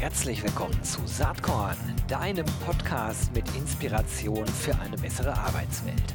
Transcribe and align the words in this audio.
Herzlich 0.00 0.44
willkommen 0.44 0.80
zu 0.84 1.04
Saatkorn, 1.06 1.76
deinem 2.06 2.46
Podcast 2.64 3.34
mit 3.34 3.44
Inspiration 3.56 4.46
für 4.46 4.78
eine 4.78 4.96
bessere 4.96 5.36
Arbeitswelt. 5.36 6.14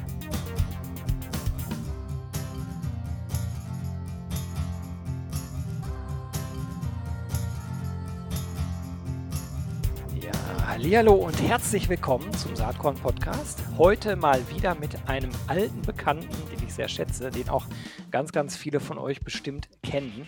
Ja, 10.18 10.66
Hallihallo 10.66 11.12
und 11.12 11.38
herzlich 11.42 11.86
willkommen 11.90 12.32
zum 12.32 12.56
Saatkorn 12.56 12.94
Podcast. 12.94 13.62
Heute 13.76 14.16
mal 14.16 14.40
wieder 14.48 14.74
mit 14.76 14.96
einem 15.06 15.30
alten 15.46 15.82
Bekannten, 15.82 16.34
den 16.50 16.66
ich 16.66 16.72
sehr 16.72 16.88
schätze, 16.88 17.30
den 17.30 17.50
auch 17.50 17.66
ganz, 18.10 18.32
ganz 18.32 18.56
viele 18.56 18.80
von 18.80 18.96
euch 18.96 19.20
bestimmt 19.20 19.68
kennen. 19.82 20.26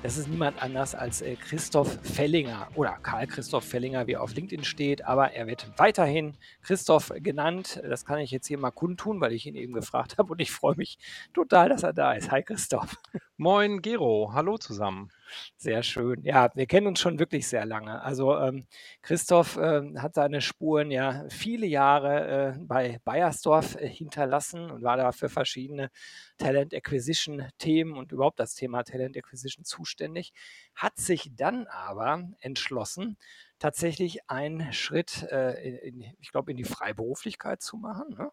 Das 0.00 0.16
ist 0.16 0.28
niemand 0.28 0.62
anders 0.62 0.94
als 0.94 1.22
äh, 1.22 1.34
Christoph 1.34 1.98
Fellinger 2.02 2.68
oder 2.76 2.92
Karl 3.02 3.26
Christoph 3.26 3.64
Fellinger, 3.64 4.06
wie 4.06 4.12
er 4.12 4.22
auf 4.22 4.32
LinkedIn 4.32 4.62
steht, 4.62 5.04
aber 5.04 5.32
er 5.32 5.48
wird 5.48 5.66
weiterhin 5.76 6.34
Christoph 6.62 7.12
genannt. 7.16 7.82
Das 7.82 8.04
kann 8.04 8.20
ich 8.20 8.30
jetzt 8.30 8.46
hier 8.46 8.58
mal 8.58 8.70
kundtun, 8.70 9.20
weil 9.20 9.32
ich 9.32 9.46
ihn 9.46 9.56
eben 9.56 9.72
gefragt 9.72 10.14
habe 10.18 10.32
und 10.32 10.40
ich 10.40 10.52
freue 10.52 10.76
mich 10.76 10.98
total, 11.34 11.68
dass 11.68 11.82
er 11.82 11.92
da 11.92 12.12
ist. 12.12 12.30
Hi 12.30 12.44
Christoph. 12.44 12.96
Moin 13.36 13.82
Gero, 13.82 14.30
hallo 14.32 14.56
zusammen. 14.56 15.10
Sehr 15.56 15.82
schön. 15.82 16.22
Ja, 16.22 16.50
wir 16.54 16.66
kennen 16.66 16.86
uns 16.86 17.00
schon 17.00 17.18
wirklich 17.18 17.48
sehr 17.48 17.66
lange. 17.66 18.00
Also 18.02 18.36
ähm, 18.38 18.66
Christoph 19.02 19.56
äh, 19.56 19.82
hat 19.98 20.14
seine 20.14 20.40
Spuren 20.40 20.90
ja 20.90 21.24
viele 21.28 21.66
Jahre 21.66 22.54
äh, 22.56 22.58
bei 22.58 23.00
Bayersdorf 23.04 23.76
äh, 23.76 23.88
hinterlassen 23.88 24.70
und 24.70 24.82
war 24.82 24.96
da 24.96 25.12
für 25.12 25.28
verschiedene 25.28 25.90
Talent 26.38 26.74
Acquisition 26.74 27.46
Themen 27.58 27.96
und 27.96 28.12
überhaupt 28.12 28.40
das 28.40 28.54
Thema 28.54 28.82
Talent 28.84 29.16
Acquisition 29.16 29.64
zuständig, 29.64 30.32
hat 30.74 30.96
sich 30.96 31.30
dann 31.34 31.66
aber 31.66 32.28
entschlossen, 32.40 33.16
tatsächlich 33.58 34.28
einen 34.30 34.72
Schritt, 34.72 35.24
äh, 35.30 35.88
in, 35.88 36.04
ich 36.20 36.30
glaube, 36.30 36.50
in 36.52 36.56
die 36.56 36.64
Freiberuflichkeit 36.64 37.60
zu 37.60 37.76
machen. 37.76 38.14
Ne? 38.16 38.30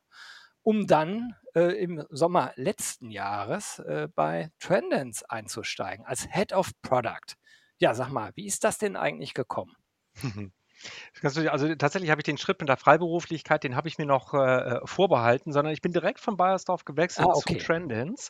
Um 0.66 0.88
dann 0.88 1.36
äh, 1.54 1.80
im 1.82 2.04
Sommer 2.10 2.52
letzten 2.56 3.12
Jahres 3.12 3.80
äh, 3.80 4.08
bei 4.14 4.50
Trendance 4.60 5.24
einzusteigen 5.30 6.06
als 6.06 6.28
Head 6.32 6.54
of 6.54 6.72
Product. 6.82 7.36
Ja, 7.78 7.94
sag 7.94 8.10
mal, 8.10 8.32
wie 8.36 8.48
ist 8.48 8.64
das 8.64 8.80
denn 8.80 8.98
eigentlich 8.98 9.34
gekommen? 9.34 9.76
Also 11.24 11.74
tatsächlich 11.76 12.12
habe 12.12 12.20
ich 12.20 12.26
den 12.26 12.38
Schritt 12.38 12.60
mit 12.60 12.68
der 12.68 12.78
Freiberuflichkeit, 12.78 13.64
den 13.64 13.78
habe 13.78 13.88
ich 13.88 13.98
mir 13.98 14.06
noch 14.06 14.34
äh, 14.34 14.82
vorbehalten, 14.84 15.54
sondern 15.54 15.74
ich 15.74 15.82
bin 15.82 15.94
direkt 15.94 16.20
von 16.20 16.36
Bayersdorf 16.36 16.84
gewechselt 16.84 17.28
ah, 17.28 17.34
okay. 17.34 17.58
zu 17.58 17.66
Trendance 17.66 18.30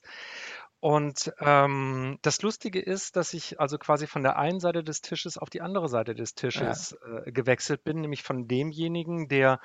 und 0.86 1.34
ähm, 1.40 2.20
das 2.22 2.44
Lustige 2.44 2.80
ist, 2.80 3.16
dass 3.16 3.34
ich 3.34 3.60
also 3.60 3.80
quasi 3.80 4.06
von 4.06 4.22
der 4.22 4.38
einen 4.38 4.60
Seite 4.60 4.84
des 4.84 5.02
Tisches 5.02 5.36
auf 5.40 5.50
die 5.50 5.62
andere 5.62 5.90
Seite 5.90 6.14
des 6.14 6.36
Tisches 6.36 6.96
ja. 7.02 7.24
äh, 7.26 7.32
gewechselt 7.32 7.84
bin, 7.84 8.02
nämlich 8.02 8.22
von 8.22 8.48
demjenigen, 8.48 9.28
der 9.28 9.60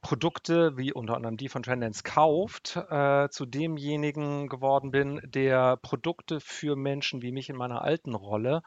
Produkte 0.00 0.78
wie 0.78 0.90
unter 0.90 1.14
anderem 1.14 1.36
die 1.36 1.50
von 1.50 1.62
Trendance 1.62 2.02
kauft, 2.04 2.76
äh, 2.88 3.28
zu 3.28 3.44
demjenigen 3.44 4.48
geworden 4.48 4.92
bin, 4.92 5.20
der 5.26 5.76
Produkte 5.76 6.40
für 6.40 6.74
Menschen 6.74 7.20
wie 7.20 7.32
mich 7.32 7.50
in 7.50 7.56
meiner 7.56 7.82
alten 7.82 8.14
Rolle 8.14 8.62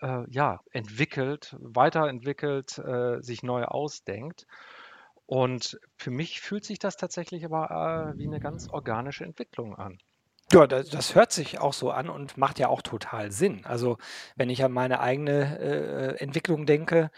äh, 0.00 0.24
ja, 0.30 0.60
entwickelt, 0.70 1.54
weiterentwickelt, 1.60 2.78
äh, 2.78 3.20
sich 3.20 3.42
neu 3.42 3.64
ausdenkt. 3.64 4.46
Und 5.26 5.78
für 5.98 6.10
mich 6.10 6.40
fühlt 6.40 6.64
sich 6.64 6.78
das 6.78 6.96
tatsächlich 6.96 7.44
aber 7.44 8.14
äh, 8.14 8.18
wie 8.18 8.26
eine 8.26 8.40
ganz 8.40 8.70
organische 8.70 9.24
Entwicklung 9.24 9.76
an. 9.76 9.98
Ja, 10.52 10.66
das, 10.66 10.90
das 10.90 11.14
hört 11.14 11.32
sich 11.32 11.60
auch 11.60 11.72
so 11.72 11.90
an 11.90 12.08
und 12.10 12.36
macht 12.36 12.58
ja 12.58 12.68
auch 12.68 12.82
total 12.82 13.30
Sinn. 13.32 13.64
Also, 13.64 13.96
wenn 14.36 14.50
ich 14.50 14.62
an 14.64 14.72
meine 14.72 15.00
eigene 15.00 15.58
äh, 15.58 16.16
Entwicklung 16.18 16.66
denke, 16.66 17.10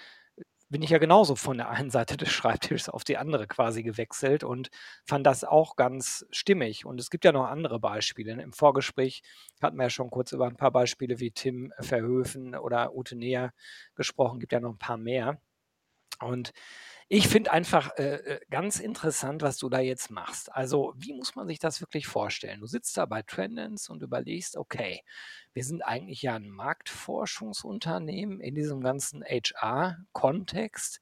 bin 0.71 0.83
ich 0.83 0.91
ja 0.91 0.99
genauso 0.99 1.37
von 1.37 1.59
der 1.59 1.71
einen 1.71 1.91
Seite 1.93 2.17
des 2.17 2.31
Schreibtisches 2.33 2.89
auf 2.91 3.05
die 3.05 3.19
andere 3.19 3.47
quasi 3.49 3.83
gewechselt 3.83 4.45
und 4.45 4.71
fand 5.07 5.27
das 5.27 5.45
auch 5.45 5.77
ganz 5.77 6.27
stimmig. 6.31 6.87
Und 6.87 7.01
es 7.01 7.11
gibt 7.11 7.25
ja 7.25 7.33
noch 7.33 7.47
andere 7.47 7.81
Beispiele. 7.81 8.33
Im 8.43 8.53
Vorgespräch 8.53 9.23
hatten 9.63 9.77
wir 9.79 9.85
ja 9.85 9.91
schon 9.91 10.11
kurz 10.11 10.33
über 10.33 10.47
ein 10.47 10.57
paar 10.57 10.73
Beispiele 10.73 11.21
wie 11.21 11.33
Tim 11.33 11.73
Verhöfen 11.81 12.57
oder 12.57 12.95
Ute 12.95 13.17
Neher 13.17 13.53
gesprochen, 13.97 14.41
gibt 14.41 14.53
ja 14.53 14.61
noch 14.61 14.73
ein 14.73 14.79
paar 14.79 14.99
mehr. 14.99 15.39
Und 16.21 16.53
ich 17.17 17.29
finde 17.29 17.53
einfach 17.53 17.97
äh, 17.97 18.17
äh, 18.17 18.41
ganz 18.51 18.81
interessant, 18.81 19.43
was 19.43 19.57
du 19.57 19.69
da 19.69 19.79
jetzt 19.79 20.11
machst. 20.11 20.53
Also, 20.53 20.95
wie 20.97 21.13
muss 21.13 21.37
man 21.37 21.47
sich 21.47 21.61
das 21.61 21.81
wirklich 21.81 22.09
vorstellen? 22.09 22.59
Du 22.59 22.67
sitzt 22.67 22.97
da 22.97 23.07
bei 23.07 23.23
Trendance 23.23 23.93
und 23.93 24.03
überlegst, 24.03 24.57
okay, 24.57 25.01
wir 25.53 25.63
sind 25.63 25.83
eigentlich 25.83 26.23
ja 26.23 26.35
ein 26.35 26.49
Marktforschungsunternehmen 26.49 28.41
in 28.41 28.57
diesem 28.57 28.81
ganzen 28.81 29.23
HR-Kontext 29.23 31.01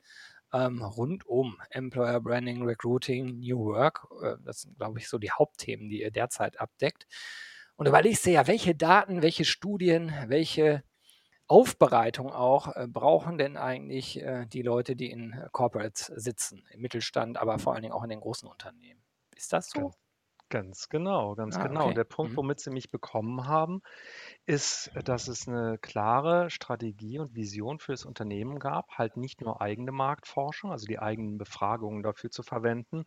ähm, 0.52 0.82
rund 0.82 1.24
um 1.26 1.56
Employer 1.70 2.20
Branding, 2.20 2.62
Recruiting, 2.62 3.38
New 3.38 3.64
Work. 3.64 4.06
Äh, 4.22 4.34
das 4.44 4.60
sind, 4.62 4.76
glaube 4.76 4.98
ich, 4.98 5.08
so 5.08 5.16
die 5.16 5.30
Hauptthemen, 5.30 5.88
die 5.88 6.02
ihr 6.02 6.10
derzeit 6.10 6.60
abdeckt. 6.60 7.06
Und 7.76 7.88
überlegst 7.88 8.26
dir 8.26 8.32
ja, 8.32 8.46
welche 8.46 8.74
Daten, 8.74 9.22
welche 9.22 9.46
Studien, 9.46 10.12
welche 10.26 10.84
Aufbereitung 11.52 12.32
auch 12.32 12.74
äh, 12.76 12.86
brauchen 12.88 13.38
denn 13.38 13.56
eigentlich 13.56 14.20
äh, 14.22 14.46
die 14.46 14.62
Leute, 14.62 14.96
die 14.96 15.10
in 15.10 15.32
äh, 15.32 15.48
Corporates 15.52 16.06
sitzen, 16.06 16.64
im 16.72 16.80
Mittelstand, 16.80 17.38
aber 17.38 17.58
vor 17.58 17.74
allen 17.74 17.82
Dingen 17.82 17.94
auch 17.94 18.04
in 18.04 18.10
den 18.10 18.20
großen 18.20 18.48
Unternehmen? 18.48 19.02
Ist 19.36 19.52
das 19.52 19.70
so? 19.70 19.94
Ganz 20.50 20.90
genau, 20.90 21.34
ganz 21.34 21.58
Ah, 21.58 21.60
genau. 21.60 21.92
okay. 21.92 21.94
Der 21.94 22.04
Punkt, 22.04 22.36
Mhm. 22.36 22.36
womit 22.36 22.60
sie 22.60 22.70
mich 22.70 22.90
bekommen 22.90 23.46
haben, 23.46 23.80
ist, 24.44 24.90
dass 25.04 25.26
es 25.28 25.48
eine 25.48 25.78
klare 25.78 26.50
Strategie 26.50 27.18
und 27.18 27.34
Vision 27.34 27.78
für 27.78 27.92
das 27.92 28.04
Unternehmen 28.04 28.58
gab, 28.58 28.90
halt 28.98 29.16
nicht 29.16 29.40
nur 29.40 29.62
eigene 29.62 29.92
Marktforschung, 29.92 30.70
also 30.70 30.86
die 30.86 30.98
eigenen 30.98 31.38
Befragungen 31.38 32.02
dafür 32.02 32.30
zu 32.30 32.42
verwenden, 32.42 33.04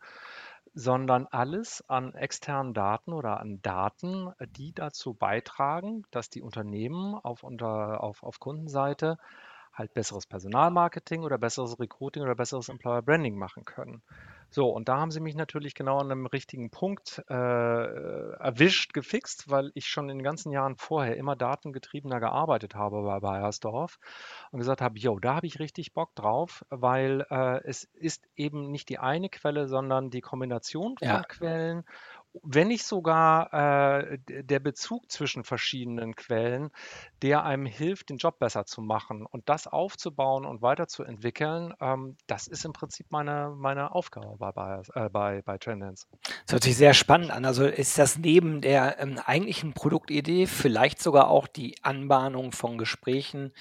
sondern 0.78 1.26
alles 1.28 1.82
an 1.88 2.14
externen 2.14 2.74
Daten 2.74 3.14
oder 3.14 3.40
an 3.40 3.62
Daten, 3.62 4.32
die 4.58 4.74
dazu 4.74 5.14
beitragen, 5.14 6.02
dass 6.10 6.28
die 6.28 6.42
Unternehmen 6.42 7.14
auf, 7.14 7.42
unter, 7.42 8.04
auf, 8.04 8.22
auf 8.22 8.38
Kundenseite 8.40 9.16
halt 9.72 9.94
besseres 9.94 10.26
Personalmarketing 10.26 11.22
oder 11.22 11.38
besseres 11.38 11.80
Recruiting 11.80 12.22
oder 12.22 12.34
besseres 12.34 12.68
Employer 12.68 13.00
Branding 13.00 13.38
machen 13.38 13.64
können. 13.64 14.02
So, 14.56 14.70
und 14.70 14.88
da 14.88 14.96
haben 14.96 15.10
sie 15.10 15.20
mich 15.20 15.34
natürlich 15.34 15.74
genau 15.74 15.98
an 15.98 16.10
einem 16.10 16.24
richtigen 16.24 16.70
Punkt 16.70 17.22
äh, 17.28 17.34
erwischt, 17.34 18.94
gefixt, 18.94 19.50
weil 19.50 19.70
ich 19.74 19.86
schon 19.86 20.08
in 20.08 20.16
den 20.16 20.24
ganzen 20.24 20.50
Jahren 20.50 20.76
vorher 20.76 21.18
immer 21.18 21.36
datengetriebener 21.36 22.20
gearbeitet 22.20 22.74
habe 22.74 23.02
bei 23.02 23.20
Bayersdorf 23.20 23.98
und 24.52 24.58
gesagt 24.58 24.80
habe, 24.80 24.98
jo, 24.98 25.18
da 25.18 25.34
habe 25.34 25.46
ich 25.46 25.58
richtig 25.58 25.92
Bock 25.92 26.14
drauf, 26.14 26.64
weil 26.70 27.26
äh, 27.28 27.62
es 27.64 27.84
ist 27.84 28.26
eben 28.34 28.70
nicht 28.70 28.88
die 28.88 28.98
eine 28.98 29.28
Quelle, 29.28 29.68
sondern 29.68 30.08
die 30.08 30.22
Kombination 30.22 30.96
von 30.96 31.06
ja. 31.06 31.22
Quellen 31.24 31.84
wenn 32.42 32.68
nicht 32.68 32.84
sogar 32.84 33.52
äh, 33.52 34.18
der 34.26 34.60
Bezug 34.60 35.10
zwischen 35.10 35.44
verschiedenen 35.44 36.14
Quellen, 36.16 36.70
der 37.22 37.44
einem 37.44 37.66
hilft, 37.66 38.10
den 38.10 38.18
Job 38.18 38.38
besser 38.38 38.66
zu 38.66 38.82
machen 38.82 39.26
und 39.26 39.48
das 39.48 39.66
aufzubauen 39.66 40.44
und 40.44 40.62
weiterzuentwickeln, 40.62 41.74
ähm, 41.80 42.16
das 42.26 42.46
ist 42.46 42.64
im 42.64 42.72
Prinzip 42.72 43.06
meine, 43.10 43.54
meine 43.56 43.94
Aufgabe 43.94 44.36
bei, 44.38 44.82
äh, 44.94 45.08
bei, 45.08 45.42
bei 45.42 45.58
Trendance. 45.58 46.06
Das 46.46 46.52
hört 46.52 46.64
sich 46.64 46.76
sehr 46.76 46.94
spannend 46.94 47.30
an. 47.30 47.44
Also 47.44 47.66
ist 47.66 47.98
das 47.98 48.18
neben 48.18 48.60
der 48.60 48.98
ähm, 49.00 49.18
eigentlichen 49.24 49.72
Produktidee 49.72 50.46
vielleicht 50.46 51.00
sogar 51.02 51.28
auch 51.28 51.46
die 51.46 51.76
Anbahnung 51.82 52.52
von 52.52 52.78
Gesprächen 52.78 53.52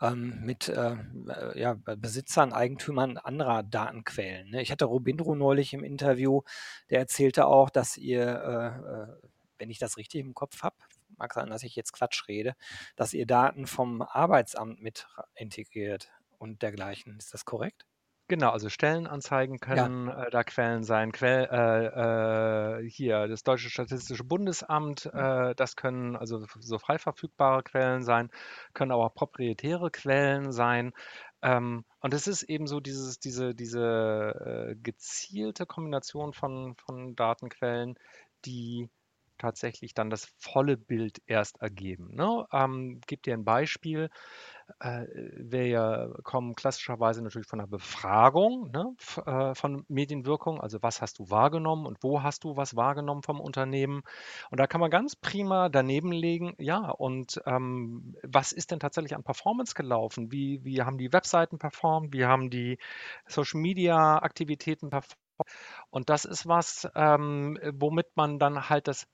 ähm, 0.00 0.40
mit 0.42 0.68
äh, 0.68 0.96
äh, 1.28 1.60
ja, 1.60 1.74
Besitzern, 1.74 2.52
Eigentümern 2.52 3.16
anderer 3.18 3.62
Datenquellen. 3.62 4.50
Ne? 4.50 4.62
Ich 4.62 4.70
hatte 4.70 4.84
Robindro 4.84 5.34
neulich 5.34 5.72
im 5.72 5.84
Interview, 5.84 6.42
der 6.90 7.00
erzählte 7.00 7.46
auch, 7.46 7.70
dass 7.70 7.96
ihr, 7.96 8.22
äh, 8.22 9.22
äh, 9.22 9.30
wenn 9.58 9.70
ich 9.70 9.78
das 9.78 9.96
richtig 9.96 10.20
im 10.20 10.34
Kopf 10.34 10.62
habe, 10.62 10.76
mag 11.16 11.32
sein, 11.32 11.48
dass 11.48 11.62
ich 11.62 11.76
jetzt 11.76 11.92
Quatsch 11.92 12.28
rede, 12.28 12.54
dass 12.96 13.14
ihr 13.14 13.26
Daten 13.26 13.66
vom 13.66 14.02
Arbeitsamt 14.02 14.82
mit 14.82 15.06
integriert 15.34 16.10
und 16.38 16.62
dergleichen. 16.62 17.16
Ist 17.18 17.32
das 17.32 17.44
korrekt? 17.44 17.86
Genau, 18.28 18.50
also 18.50 18.68
Stellenanzeigen 18.68 19.60
können 19.60 20.08
äh, 20.08 20.30
da 20.30 20.42
Quellen 20.42 20.82
sein. 20.82 21.12
Quell, 21.12 21.48
äh, 21.48 22.80
äh, 22.82 22.90
hier 22.90 23.28
das 23.28 23.44
Deutsche 23.44 23.70
Statistische 23.70 24.24
Bundesamt, 24.24 25.08
mhm. 25.12 25.20
äh, 25.20 25.54
das 25.54 25.76
können 25.76 26.16
also 26.16 26.44
so 26.58 26.78
frei 26.78 26.98
verfügbare 26.98 27.62
Quellen 27.62 28.02
sein, 28.02 28.30
können 28.74 28.90
aber 28.90 29.06
auch 29.06 29.14
proprietäre 29.14 29.92
Quellen 29.92 30.50
sein. 30.50 30.92
Ähm, 31.40 31.84
und 32.00 32.14
es 32.14 32.26
ist 32.26 32.42
eben 32.42 32.66
so 32.66 32.80
dieses, 32.80 33.20
diese, 33.20 33.54
diese 33.54 34.72
äh, 34.72 34.76
gezielte 34.82 35.64
Kombination 35.64 36.32
von, 36.32 36.74
von 36.84 37.14
Datenquellen, 37.14 37.94
die 38.44 38.88
tatsächlich 39.38 39.94
dann 39.94 40.10
das 40.10 40.28
volle 40.38 40.76
Bild 40.76 41.20
erst 41.26 41.60
ergeben. 41.60 42.14
Ne? 42.14 42.46
Ähm, 42.52 43.00
gebe 43.06 43.22
dir 43.22 43.34
ein 43.34 43.44
Beispiel. 43.44 44.10
Äh, 44.80 45.06
wir 45.36 46.14
kommen 46.24 46.54
klassischerweise 46.54 47.22
natürlich 47.22 47.46
von 47.46 47.60
einer 47.60 47.68
Befragung 47.68 48.70
ne, 48.72 48.94
äh, 49.24 49.54
von 49.54 49.84
Medienwirkung, 49.88 50.60
also 50.60 50.78
was 50.82 51.00
hast 51.00 51.18
du 51.18 51.30
wahrgenommen 51.30 51.86
und 51.86 52.02
wo 52.02 52.22
hast 52.22 52.44
du 52.44 52.56
was 52.56 52.76
wahrgenommen 52.76 53.22
vom 53.22 53.40
Unternehmen. 53.40 54.02
Und 54.50 54.58
da 54.58 54.66
kann 54.66 54.80
man 54.80 54.90
ganz 54.90 55.16
prima 55.16 55.68
daneben 55.68 56.12
legen, 56.12 56.54
ja, 56.58 56.90
und 56.90 57.40
ähm, 57.46 58.16
was 58.22 58.52
ist 58.52 58.70
denn 58.70 58.80
tatsächlich 58.80 59.14
an 59.14 59.22
Performance 59.22 59.74
gelaufen? 59.74 60.32
Wie, 60.32 60.64
wie 60.64 60.82
haben 60.82 60.98
die 60.98 61.12
Webseiten 61.12 61.58
performt? 61.58 62.12
Wie 62.12 62.24
haben 62.24 62.50
die 62.50 62.78
Social-Media-Aktivitäten 63.26 64.90
performt? 64.90 65.20
Und 65.90 66.08
das 66.10 66.24
ist 66.24 66.46
was, 66.46 66.88
ähm, 66.94 67.58
womit 67.74 68.16
man 68.16 68.38
dann 68.38 68.68
halt 68.68 68.88
das 68.88 69.06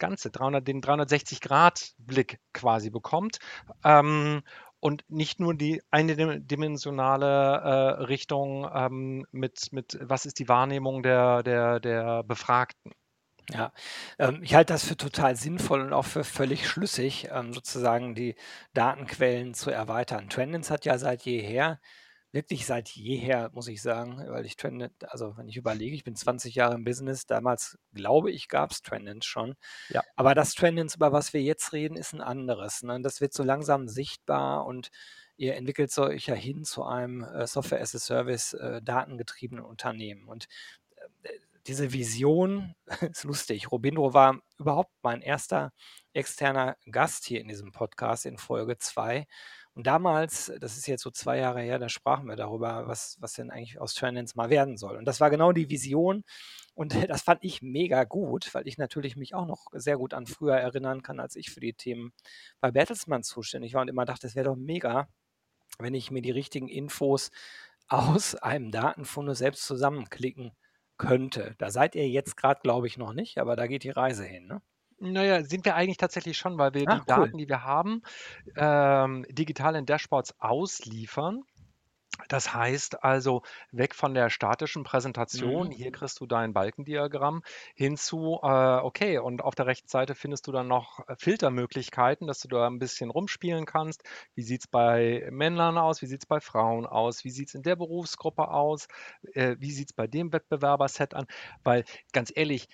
Ganze, 0.00 0.30
300, 0.30 0.66
den 0.66 0.82
360-Grad-Blick 0.82 2.40
quasi 2.52 2.90
bekommt. 2.90 3.38
Ähm, 3.84 4.42
und 4.80 5.04
nicht 5.08 5.40
nur 5.40 5.54
die 5.54 5.82
eindimensionale 5.90 7.26
äh, 7.26 8.02
Richtung 8.04 8.68
ähm, 8.74 9.26
mit, 9.30 9.72
mit, 9.72 9.98
was 10.00 10.26
ist 10.26 10.38
die 10.38 10.48
Wahrnehmung 10.48 11.02
der, 11.02 11.42
der, 11.42 11.80
der 11.80 12.22
Befragten. 12.24 12.92
Ja, 13.52 13.72
ähm, 14.18 14.42
ich 14.42 14.54
halte 14.54 14.72
das 14.72 14.84
für 14.84 14.96
total 14.96 15.36
sinnvoll 15.36 15.80
und 15.82 15.92
auch 15.92 16.04
für 16.04 16.24
völlig 16.24 16.68
schlüssig, 16.68 17.28
ähm, 17.32 17.52
sozusagen 17.52 18.14
die 18.14 18.36
Datenquellen 18.74 19.54
zu 19.54 19.70
erweitern. 19.70 20.28
Trendins 20.28 20.70
hat 20.70 20.84
ja 20.84 20.98
seit 20.98 21.22
jeher 21.22 21.80
wirklich 22.32 22.66
seit 22.66 22.88
jeher, 22.90 23.50
muss 23.52 23.68
ich 23.68 23.82
sagen, 23.82 24.24
weil 24.28 24.46
ich 24.46 24.56
Trend 24.56 24.90
also 25.10 25.36
wenn 25.36 25.48
ich 25.48 25.56
überlege, 25.56 25.96
ich 25.96 26.04
bin 26.04 26.14
20 26.14 26.54
Jahre 26.54 26.74
im 26.74 26.84
Business, 26.84 27.26
damals 27.26 27.78
glaube 27.92 28.30
ich, 28.30 28.48
gab 28.48 28.70
es 28.70 28.82
Trendins 28.82 29.26
schon. 29.26 29.56
Ja. 29.88 30.02
Aber 30.16 30.34
das 30.34 30.54
Trendins, 30.54 30.94
über 30.94 31.12
was 31.12 31.32
wir 31.32 31.42
jetzt 31.42 31.72
reden, 31.72 31.96
ist 31.96 32.12
ein 32.12 32.20
anderes. 32.20 32.82
Ne? 32.82 33.00
Das 33.00 33.20
wird 33.20 33.32
so 33.32 33.42
langsam 33.42 33.88
sichtbar 33.88 34.66
und 34.66 34.90
ihr 35.36 35.56
entwickelt 35.56 35.96
euch 35.98 36.26
ja 36.26 36.34
hin 36.34 36.64
zu 36.64 36.84
einem 36.84 37.24
äh, 37.24 37.46
Software 37.46 37.80
as 37.80 37.94
a 37.94 37.98
Service 37.98 38.52
äh, 38.52 38.82
datengetriebenen 38.82 39.64
Unternehmen. 39.64 40.28
Und 40.28 40.46
äh, 41.22 41.30
diese 41.66 41.92
Vision 41.92 42.74
ist 43.10 43.24
lustig. 43.24 43.72
Robindro 43.72 44.14
war 44.14 44.40
überhaupt 44.58 44.92
mein 45.02 45.22
erster 45.22 45.72
externer 46.12 46.76
Gast 46.90 47.24
hier 47.24 47.40
in 47.40 47.48
diesem 47.48 47.72
Podcast 47.72 48.26
in 48.26 48.38
Folge 48.38 48.78
2. 48.78 49.26
Und 49.80 49.86
damals, 49.86 50.52
das 50.60 50.76
ist 50.76 50.86
jetzt 50.88 51.00
so 51.00 51.10
zwei 51.10 51.38
Jahre 51.38 51.62
her, 51.62 51.78
da 51.78 51.88
sprachen 51.88 52.28
wir 52.28 52.36
darüber, 52.36 52.86
was, 52.86 53.16
was 53.18 53.32
denn 53.32 53.50
eigentlich 53.50 53.80
aus 53.80 53.94
Trendens 53.94 54.34
mal 54.34 54.50
werden 54.50 54.76
soll. 54.76 54.98
Und 54.98 55.06
das 55.06 55.20
war 55.20 55.30
genau 55.30 55.52
die 55.52 55.70
Vision. 55.70 56.22
Und 56.74 56.92
das 57.08 57.22
fand 57.22 57.42
ich 57.42 57.62
mega 57.62 58.04
gut, 58.04 58.54
weil 58.54 58.68
ich 58.68 58.76
natürlich 58.76 59.16
mich 59.16 59.34
auch 59.34 59.46
noch 59.46 59.68
sehr 59.72 59.96
gut 59.96 60.12
an 60.12 60.26
früher 60.26 60.54
erinnern 60.54 61.02
kann, 61.02 61.18
als 61.18 61.34
ich 61.34 61.50
für 61.50 61.60
die 61.60 61.72
Themen 61.72 62.12
bei 62.60 62.70
Bertelsmann 62.70 63.22
zuständig 63.22 63.72
war 63.72 63.80
und 63.80 63.88
immer 63.88 64.04
dachte, 64.04 64.26
es 64.26 64.34
wäre 64.34 64.50
doch 64.50 64.56
mega, 64.56 65.08
wenn 65.78 65.94
ich 65.94 66.10
mir 66.10 66.20
die 66.20 66.30
richtigen 66.30 66.68
Infos 66.68 67.30
aus 67.88 68.34
einem 68.34 68.72
Datenfunde 68.72 69.34
selbst 69.34 69.64
zusammenklicken 69.64 70.52
könnte. 70.98 71.54
Da 71.56 71.70
seid 71.70 71.94
ihr 71.94 72.06
jetzt 72.06 72.36
gerade, 72.36 72.60
glaube 72.60 72.86
ich, 72.86 72.98
noch 72.98 73.14
nicht, 73.14 73.38
aber 73.38 73.56
da 73.56 73.66
geht 73.66 73.84
die 73.84 73.88
Reise 73.88 74.24
hin. 74.24 74.46
Ne? 74.46 74.60
Naja, 75.02 75.42
sind 75.42 75.64
wir 75.64 75.76
eigentlich 75.76 75.96
tatsächlich 75.96 76.36
schon, 76.36 76.58
weil 76.58 76.74
wir 76.74 76.86
Ach, 76.86 76.98
die 76.98 77.02
cool. 77.16 77.30
Daten, 77.30 77.38
die 77.38 77.48
wir 77.48 77.64
haben, 77.64 78.02
ähm, 78.56 79.24
digital 79.30 79.76
in 79.76 79.86
Dashboards 79.86 80.34
ausliefern. 80.40 81.42
Das 82.28 82.54
heißt 82.54 83.02
also, 83.04 83.42
weg 83.72 83.94
von 83.94 84.14
der 84.14 84.30
statischen 84.30 84.84
Präsentation, 84.84 85.70
Mhm. 85.70 85.70
hier 85.70 85.90
kriegst 85.92 86.20
du 86.20 86.26
dein 86.26 86.52
Balkendiagramm, 86.52 87.42
hinzu, 87.74 88.38
äh, 88.42 88.46
okay, 88.46 89.18
und 89.18 89.42
auf 89.42 89.54
der 89.54 89.66
rechten 89.66 89.88
Seite 89.88 90.14
findest 90.14 90.46
du 90.46 90.52
dann 90.52 90.68
noch 90.68 91.00
äh, 91.08 91.16
Filtermöglichkeiten, 91.18 92.26
dass 92.26 92.40
du 92.40 92.48
da 92.48 92.66
ein 92.66 92.78
bisschen 92.78 93.10
rumspielen 93.10 93.66
kannst. 93.66 94.02
Wie 94.34 94.42
sieht 94.42 94.60
es 94.62 94.66
bei 94.68 95.28
Männern 95.30 95.78
aus? 95.78 96.02
Wie 96.02 96.06
sieht 96.06 96.22
es 96.22 96.26
bei 96.26 96.40
Frauen 96.40 96.86
aus? 96.86 97.24
Wie 97.24 97.30
sieht 97.30 97.48
es 97.48 97.54
in 97.54 97.62
der 97.62 97.76
Berufsgruppe 97.76 98.48
aus? 98.48 98.86
Äh, 99.34 99.56
wie 99.58 99.70
sieht 99.72 99.90
es 99.90 99.92
bei 99.94 100.06
dem 100.06 100.32
Wettbewerberset 100.32 101.14
an? 101.14 101.26
Weil 101.62 101.84
ganz 102.12 102.32
ehrlich, 102.34 102.68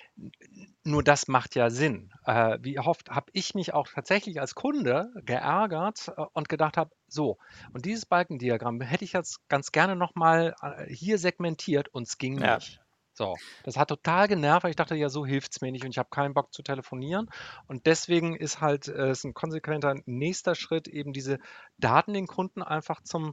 nur 0.84 1.02
das 1.02 1.28
macht 1.28 1.54
ja 1.54 1.70
Sinn. 1.70 2.12
Äh, 2.24 2.58
wie 2.62 2.78
oft 2.78 3.10
habe 3.10 3.30
ich 3.32 3.54
mich 3.54 3.74
auch 3.74 3.88
tatsächlich 3.88 4.40
als 4.40 4.54
Kunde 4.54 5.10
geärgert 5.24 6.12
äh, 6.16 6.22
und 6.32 6.48
gedacht 6.48 6.76
habe, 6.76 6.90
so, 7.16 7.38
und 7.72 7.84
dieses 7.84 8.06
Balkendiagramm 8.06 8.80
hätte 8.80 9.04
ich 9.04 9.14
jetzt 9.14 9.48
ganz 9.48 9.72
gerne 9.72 9.96
nochmal 9.96 10.54
äh, 10.62 10.92
hier 10.92 11.18
segmentiert 11.18 11.88
und 11.88 12.06
es 12.06 12.18
ging 12.18 12.38
ja. 12.38 12.56
nicht. 12.56 12.80
So, 13.14 13.34
das 13.64 13.78
hat 13.78 13.88
total 13.88 14.28
genervt, 14.28 14.64
weil 14.64 14.70
ich 14.70 14.76
dachte, 14.76 14.94
ja, 14.94 15.08
so 15.08 15.24
hilft 15.24 15.52
es 15.52 15.62
mir 15.62 15.72
nicht 15.72 15.84
und 15.84 15.90
ich 15.90 15.96
habe 15.96 16.10
keinen 16.10 16.34
Bock 16.34 16.52
zu 16.52 16.62
telefonieren. 16.62 17.30
Und 17.66 17.86
deswegen 17.86 18.36
ist 18.36 18.60
halt 18.60 18.88
äh, 18.88 19.10
ist 19.10 19.24
ein 19.24 19.32
konsequenter 19.32 19.94
nächster 20.04 20.54
Schritt, 20.54 20.86
eben 20.86 21.14
diese 21.14 21.38
Daten 21.78 22.12
den 22.12 22.26
Kunden 22.26 22.62
einfach 22.62 23.00
zum, 23.02 23.32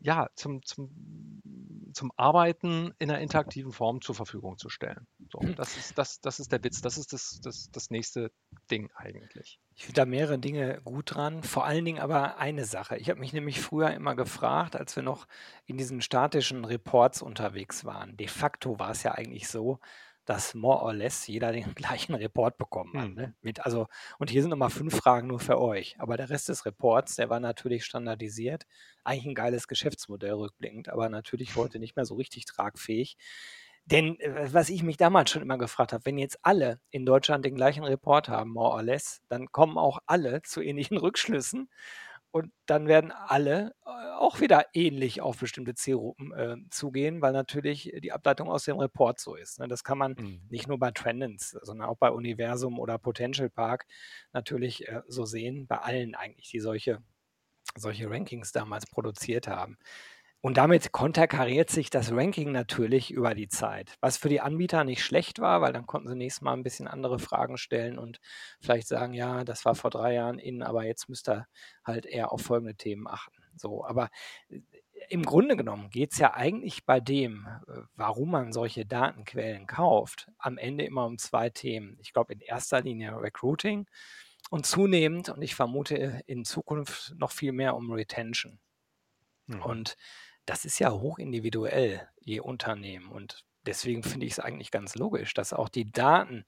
ja, 0.00 0.28
zum, 0.34 0.62
zum, 0.64 1.42
zum 1.92 2.10
Arbeiten 2.16 2.94
in 2.98 3.10
einer 3.10 3.20
interaktiven 3.20 3.72
Form 3.72 4.00
zur 4.00 4.14
Verfügung 4.14 4.56
zu 4.56 4.70
stellen. 4.70 5.06
So, 5.30 5.40
hm. 5.40 5.56
das, 5.56 5.76
ist, 5.76 5.98
das, 5.98 6.22
das 6.22 6.40
ist 6.40 6.50
der 6.50 6.64
Witz, 6.64 6.80
das 6.80 6.96
ist 6.96 7.12
das, 7.12 7.38
das, 7.42 7.68
das 7.70 7.90
nächste 7.90 8.32
Ding 8.68 8.90
eigentlich. 8.94 9.60
Ich 9.74 9.84
finde 9.84 10.00
da 10.00 10.06
mehrere 10.06 10.38
Dinge 10.38 10.80
gut 10.84 11.14
dran, 11.14 11.42
vor 11.42 11.64
allen 11.64 11.84
Dingen 11.84 12.00
aber 12.00 12.38
eine 12.38 12.64
Sache. 12.64 12.96
Ich 12.96 13.10
habe 13.10 13.20
mich 13.20 13.32
nämlich 13.32 13.60
früher 13.60 13.90
immer 13.92 14.14
gefragt, 14.14 14.76
als 14.76 14.96
wir 14.96 15.02
noch 15.02 15.26
in 15.66 15.76
diesen 15.76 16.02
statischen 16.02 16.64
Reports 16.64 17.22
unterwegs 17.22 17.84
waren. 17.84 18.16
De 18.16 18.26
facto 18.26 18.78
war 18.78 18.90
es 18.90 19.02
ja 19.02 19.12
eigentlich 19.12 19.48
so, 19.48 19.78
dass 20.28 20.54
more 20.54 20.82
or 20.82 20.92
less 20.92 21.26
jeder 21.26 21.52
den 21.52 21.74
gleichen 21.74 22.14
Report 22.14 22.58
bekommen 22.58 23.00
hat. 23.00 23.14
Ne? 23.14 23.34
Mit, 23.40 23.64
also, 23.64 23.86
und 24.18 24.30
hier 24.30 24.42
sind 24.42 24.50
nochmal 24.50 24.70
fünf 24.70 24.94
Fragen 24.94 25.28
nur 25.28 25.40
für 25.40 25.58
euch. 25.58 25.96
Aber 25.98 26.16
der 26.16 26.28
Rest 26.28 26.50
des 26.50 26.66
Reports, 26.66 27.16
der 27.16 27.30
war 27.30 27.40
natürlich 27.40 27.84
standardisiert. 27.84 28.66
Eigentlich 29.04 29.26
ein 29.26 29.34
geiles 29.34 29.68
Geschäftsmodell 29.68 30.34
rückblickend, 30.34 30.90
aber 30.90 31.08
natürlich 31.08 31.56
heute 31.56 31.78
nicht 31.78 31.96
mehr 31.96 32.04
so 32.04 32.16
richtig 32.16 32.44
tragfähig. 32.44 33.16
Denn 33.90 34.20
äh, 34.20 34.52
was 34.52 34.68
ich 34.68 34.82
mich 34.82 34.98
damals 34.98 35.30
schon 35.30 35.42
immer 35.42 35.56
gefragt 35.56 35.92
habe, 35.92 36.04
wenn 36.04 36.18
jetzt 36.18 36.38
alle 36.42 36.80
in 36.90 37.06
Deutschland 37.06 37.44
den 37.44 37.54
gleichen 37.54 37.84
Report 37.84 38.28
haben, 38.28 38.50
more 38.50 38.74
or 38.74 38.82
less, 38.82 39.22
dann 39.28 39.50
kommen 39.50 39.78
auch 39.78 39.98
alle 40.06 40.42
zu 40.42 40.60
ähnlichen 40.60 40.98
Rückschlüssen. 40.98 41.70
Und 42.30 42.52
dann 42.66 42.88
werden 42.88 43.10
alle 43.10 43.74
äh, 43.86 43.88
auch 44.18 44.40
wieder 44.40 44.66
ähnlich 44.74 45.22
auf 45.22 45.38
bestimmte 45.38 45.74
Zielgruppen 45.74 46.32
äh, 46.34 46.56
zugehen, 46.68 47.22
weil 47.22 47.32
natürlich 47.32 47.90
die 48.02 48.12
Ableitung 48.12 48.50
aus 48.50 48.64
dem 48.64 48.78
Report 48.78 49.18
so 49.18 49.34
ist. 49.34 49.58
Ne? 49.58 49.66
Das 49.66 49.82
kann 49.82 49.96
man 49.96 50.14
mhm. 50.18 50.42
nicht 50.50 50.68
nur 50.68 50.78
bei 50.78 50.90
Trendens, 50.90 51.56
sondern 51.62 51.88
auch 51.88 51.96
bei 51.96 52.10
Universum 52.10 52.78
oder 52.78 52.98
Potential 52.98 53.48
Park 53.48 53.86
natürlich 54.34 54.86
äh, 54.86 55.00
so 55.08 55.24
sehen, 55.24 55.66
bei 55.66 55.78
allen 55.78 56.14
eigentlich, 56.14 56.50
die 56.50 56.60
solche, 56.60 57.02
solche 57.74 58.10
Rankings 58.10 58.52
damals 58.52 58.84
produziert 58.86 59.48
haben. 59.48 59.78
Und 60.40 60.56
damit 60.56 60.92
konterkariert 60.92 61.68
sich 61.68 61.90
das 61.90 62.12
Ranking 62.12 62.52
natürlich 62.52 63.10
über 63.10 63.34
die 63.34 63.48
Zeit, 63.48 63.96
was 64.00 64.16
für 64.16 64.28
die 64.28 64.40
Anbieter 64.40 64.84
nicht 64.84 65.02
schlecht 65.02 65.40
war, 65.40 65.60
weil 65.60 65.72
dann 65.72 65.86
konnten 65.86 66.08
sie 66.08 66.14
nächstes 66.14 66.42
Mal 66.42 66.52
ein 66.52 66.62
bisschen 66.62 66.86
andere 66.86 67.18
Fragen 67.18 67.58
stellen 67.58 67.98
und 67.98 68.20
vielleicht 68.60 68.86
sagen, 68.86 69.14
ja, 69.14 69.42
das 69.42 69.64
war 69.64 69.74
vor 69.74 69.90
drei 69.90 70.14
Jahren 70.14 70.38
in, 70.38 70.62
aber 70.62 70.84
jetzt 70.84 71.08
müsst 71.08 71.28
ihr 71.28 71.48
halt 71.84 72.06
eher 72.06 72.30
auf 72.30 72.42
folgende 72.42 72.76
Themen 72.76 73.08
achten. 73.08 73.42
So, 73.56 73.84
aber 73.84 74.10
äh, 74.48 74.60
im 75.08 75.24
Grunde 75.24 75.56
genommen 75.56 75.90
geht 75.90 76.12
es 76.12 76.18
ja 76.18 76.34
eigentlich 76.34 76.84
bei 76.86 77.00
dem, 77.00 77.48
äh, 77.66 77.80
warum 77.96 78.30
man 78.30 78.52
solche 78.52 78.86
Datenquellen 78.86 79.66
kauft, 79.66 80.28
am 80.38 80.56
Ende 80.56 80.84
immer 80.84 81.06
um 81.06 81.18
zwei 81.18 81.50
Themen. 81.50 81.96
Ich 82.00 82.12
glaube 82.12 82.34
in 82.34 82.40
erster 82.40 82.80
Linie 82.80 83.20
Recruiting 83.20 83.86
und 84.50 84.66
zunehmend, 84.66 85.30
und 85.30 85.42
ich 85.42 85.56
vermute 85.56 86.22
in 86.26 86.44
Zukunft 86.44 87.14
noch 87.18 87.32
viel 87.32 87.52
mehr 87.52 87.74
um 87.74 87.90
Retention. 87.90 88.60
Mhm. 89.46 89.62
Und 89.62 89.96
das 90.48 90.64
ist 90.64 90.78
ja 90.78 90.90
hochindividuell, 90.90 92.08
je 92.20 92.40
Unternehmen. 92.40 93.10
Und 93.10 93.44
deswegen 93.66 94.02
finde 94.02 94.26
ich 94.26 94.32
es 94.32 94.40
eigentlich 94.40 94.70
ganz 94.70 94.94
logisch, 94.94 95.34
dass 95.34 95.52
auch 95.52 95.68
die 95.68 95.90
Daten 95.90 96.44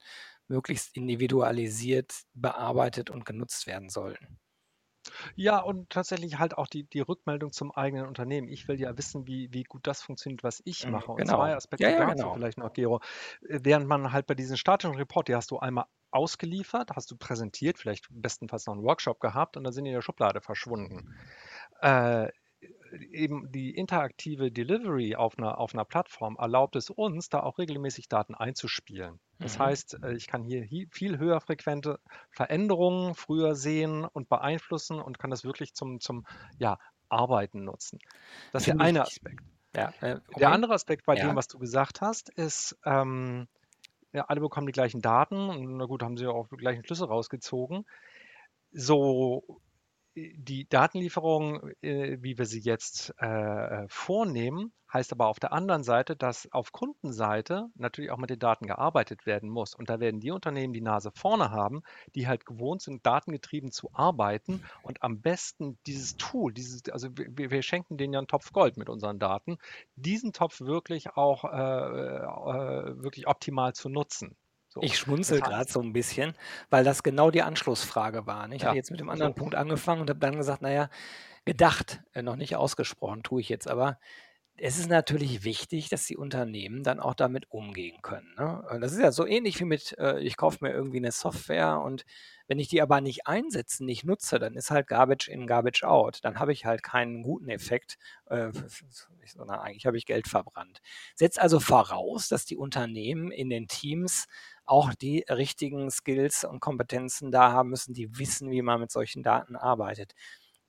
möglichst 0.47 0.95
individualisiert 0.95 2.13
bearbeitet 2.33 3.09
und 3.09 3.25
genutzt 3.25 3.67
werden 3.67 3.89
sollten. 3.89 4.39
Ja, 5.35 5.59
und 5.59 5.89
tatsächlich 5.89 6.37
halt 6.39 6.57
auch 6.57 6.67
die, 6.67 6.83
die 6.83 6.99
Rückmeldung 6.99 7.51
zum 7.51 7.71
eigenen 7.71 8.05
Unternehmen. 8.05 8.47
Ich 8.47 8.67
will 8.67 8.79
ja 8.79 8.97
wissen, 8.97 9.27
wie, 9.27 9.51
wie 9.51 9.63
gut 9.63 9.87
das 9.87 10.01
funktioniert, 10.01 10.43
was 10.43 10.61
ich 10.65 10.85
mhm, 10.85 10.91
mache. 10.91 11.11
Und 11.11 11.17
genau. 11.17 11.37
zwei 11.37 11.55
Aspekte 11.55 11.83
ja, 11.83 11.91
ja, 11.91 12.05
genau. 12.05 12.33
vielleicht 12.33 12.57
noch, 12.57 12.73
Gero. 12.73 13.01
Äh, 13.47 13.59
während 13.63 13.87
man 13.87 14.11
halt 14.11 14.27
bei 14.27 14.35
diesen 14.35 14.57
statischen 14.57 14.95
Report, 14.95 15.27
die 15.27 15.35
hast 15.35 15.51
du 15.51 15.59
einmal 15.59 15.85
ausgeliefert, 16.11 16.91
hast 16.95 17.09
du 17.09 17.15
präsentiert, 17.17 17.77
vielleicht 17.79 18.07
bestenfalls 18.09 18.67
noch 18.67 18.73
einen 18.73 18.83
Workshop 18.83 19.19
gehabt 19.19 19.57
und 19.57 19.63
dann 19.63 19.73
sind 19.73 19.85
die 19.85 19.91
in 19.91 19.95
der 19.95 20.01
Schublade 20.01 20.41
verschwunden. 20.41 21.15
Äh, 21.81 22.29
eben 23.11 23.51
die 23.51 23.75
interaktive 23.75 24.51
Delivery 24.51 25.15
auf 25.15 25.37
einer, 25.37 25.57
auf 25.57 25.73
einer 25.73 25.85
Plattform 25.85 26.35
erlaubt 26.37 26.75
es 26.75 26.89
uns, 26.89 27.29
da 27.29 27.41
auch 27.41 27.57
regelmäßig 27.57 28.09
Daten 28.09 28.35
einzuspielen. 28.35 29.19
Das 29.39 29.57
mhm. 29.57 29.63
heißt, 29.63 30.03
äh, 30.03 30.13
ich 30.13 30.27
kann 30.27 30.43
hier 30.43 30.67
viel 30.91 31.17
höher 31.17 31.41
frequente 31.41 31.99
Veränderungen 32.29 33.15
früher 33.15 33.55
sehen 33.55 34.05
und 34.05 34.29
beeinflussen 34.29 34.99
und 34.99 35.19
kann 35.19 35.29
das 35.29 35.43
wirklich 35.43 35.73
zum, 35.73 35.99
zum 35.99 36.25
ja, 36.57 36.77
Arbeiten 37.09 37.63
nutzen. 37.63 37.99
Das 38.51 38.63
ist 38.63 38.73
der 38.73 38.79
eine 38.79 39.01
Aspekt. 39.01 39.43
Ja, 39.75 39.93
äh, 40.01 40.15
okay. 40.15 40.39
Der 40.39 40.51
andere 40.51 40.73
Aspekt 40.73 41.05
bei 41.05 41.15
ja. 41.15 41.27
dem, 41.27 41.35
was 41.35 41.47
du 41.47 41.57
gesagt 41.57 42.01
hast, 42.01 42.29
ist, 42.29 42.77
ähm, 42.85 43.47
ja, 44.13 44.25
alle 44.25 44.41
bekommen 44.41 44.67
die 44.67 44.73
gleichen 44.73 45.01
Daten 45.01 45.49
und 45.49 45.77
na 45.77 45.85
gut, 45.85 46.03
haben 46.03 46.17
sie 46.17 46.27
auch 46.27 46.47
die 46.49 46.57
gleichen 46.57 46.83
Schlüsse 46.83 47.07
rausgezogen. 47.07 47.85
So 48.73 49.61
die 50.15 50.67
Datenlieferung, 50.67 51.71
äh, 51.81 52.17
wie 52.21 52.37
wir 52.37 52.45
sie 52.45 52.59
jetzt 52.59 53.13
äh, 53.21 53.25
äh, 53.25 53.85
vornehmen, 53.87 54.73
heißt 54.91 55.13
aber 55.13 55.27
auf 55.27 55.39
der 55.39 55.53
anderen 55.53 55.83
Seite, 55.83 56.17
dass 56.17 56.51
auf 56.51 56.73
Kundenseite 56.73 57.67
natürlich 57.75 58.11
auch 58.11 58.17
mit 58.17 58.29
den 58.29 58.39
Daten 58.39 58.67
gearbeitet 58.67 59.25
werden 59.25 59.49
muss. 59.49 59.73
Und 59.73 59.89
da 59.89 60.01
werden 60.01 60.19
die 60.19 60.31
Unternehmen 60.31 60.73
die 60.73 60.81
Nase 60.81 61.11
vorne 61.11 61.51
haben, 61.51 61.81
die 62.13 62.27
halt 62.27 62.45
gewohnt 62.45 62.81
sind, 62.81 63.05
datengetrieben 63.05 63.71
zu 63.71 63.89
arbeiten 63.93 64.61
und 64.83 65.01
am 65.01 65.21
besten 65.21 65.79
dieses 65.87 66.17
Tool, 66.17 66.53
dieses, 66.53 66.89
also 66.89 67.07
wir, 67.15 67.51
wir 67.51 67.61
schenken 67.61 67.97
denen 67.97 68.13
ja 68.13 68.19
einen 68.19 68.27
Topf 68.27 68.51
Gold 68.51 68.75
mit 68.75 68.89
unseren 68.89 69.17
Daten, 69.17 69.59
diesen 69.95 70.33
Topf 70.33 70.59
wirklich 70.59 71.15
auch 71.15 71.45
äh, 71.45 73.01
wirklich 73.01 73.27
optimal 73.27 73.73
zu 73.73 73.87
nutzen. 73.87 74.35
So. 74.73 74.81
Ich 74.81 74.97
schmunzel 74.97 75.41
gerade 75.41 75.69
so 75.69 75.81
ein 75.81 75.91
bisschen, 75.91 76.33
weil 76.69 76.85
das 76.85 77.03
genau 77.03 77.29
die 77.29 77.41
Anschlussfrage 77.41 78.25
war. 78.25 78.47
Ne? 78.47 78.55
Ich 78.55 78.61
ja. 78.61 78.69
hatte 78.69 78.77
jetzt 78.77 78.89
mit 78.89 79.01
dem 79.01 79.09
anderen. 79.09 79.35
Punkt 79.35 79.53
angefangen 79.53 79.99
und 79.99 80.09
habe 80.09 80.19
dann 80.19 80.37
gesagt, 80.37 80.61
naja, 80.61 80.89
gedacht, 81.43 82.01
äh, 82.13 82.21
noch 82.21 82.37
nicht 82.37 82.55
ausgesprochen, 82.55 83.21
tue 83.21 83.41
ich 83.41 83.49
jetzt 83.49 83.67
aber. 83.67 83.99
Es 84.57 84.77
ist 84.77 84.89
natürlich 84.89 85.43
wichtig, 85.43 85.89
dass 85.89 86.05
die 86.05 86.17
Unternehmen 86.17 86.83
dann 86.83 86.99
auch 86.99 87.15
damit 87.15 87.49
umgehen 87.49 87.99
können. 88.03 88.31
Ne? 88.37 88.63
Das 88.79 88.91
ist 88.91 88.99
ja 88.99 89.11
so 89.11 89.25
ähnlich 89.25 89.59
wie 89.59 89.65
mit, 89.65 89.97
äh, 89.97 90.19
ich 90.19 90.37
kaufe 90.37 90.59
mir 90.61 90.71
irgendwie 90.71 90.97
eine 90.97 91.11
Software 91.11 91.79
und 91.81 92.05
wenn 92.47 92.59
ich 92.59 92.67
die 92.67 92.81
aber 92.81 93.01
nicht 93.01 93.25
einsetze, 93.27 93.83
nicht 93.83 94.03
nutze, 94.03 94.37
dann 94.37 94.55
ist 94.55 94.69
halt 94.69 94.87
Garbage 94.87 95.29
in, 95.29 95.47
Garbage 95.47 95.83
out. 95.83 96.19
Dann 96.23 96.37
habe 96.37 96.51
ich 96.51 96.65
halt 96.65 96.83
keinen 96.83 97.23
guten 97.23 97.49
Effekt, 97.49 97.97
äh, 98.25 98.51
sondern 99.25 99.59
eigentlich 99.59 99.85
habe 99.87 99.97
ich 99.97 100.05
Geld 100.05 100.27
verbrannt. 100.27 100.81
Setzt 101.15 101.39
also 101.39 101.59
voraus, 101.59 102.27
dass 102.27 102.45
die 102.45 102.57
Unternehmen 102.57 103.31
in 103.31 103.49
den 103.49 103.67
Teams 103.67 104.27
auch 104.65 104.93
die 104.93 105.25
richtigen 105.27 105.89
Skills 105.89 106.43
und 106.43 106.59
Kompetenzen 106.59 107.31
da 107.31 107.51
haben 107.51 107.69
müssen, 107.69 107.93
die 107.93 108.19
wissen, 108.19 108.51
wie 108.51 108.61
man 108.61 108.79
mit 108.79 108.91
solchen 108.91 109.23
Daten 109.23 109.55
arbeitet. 109.55 110.13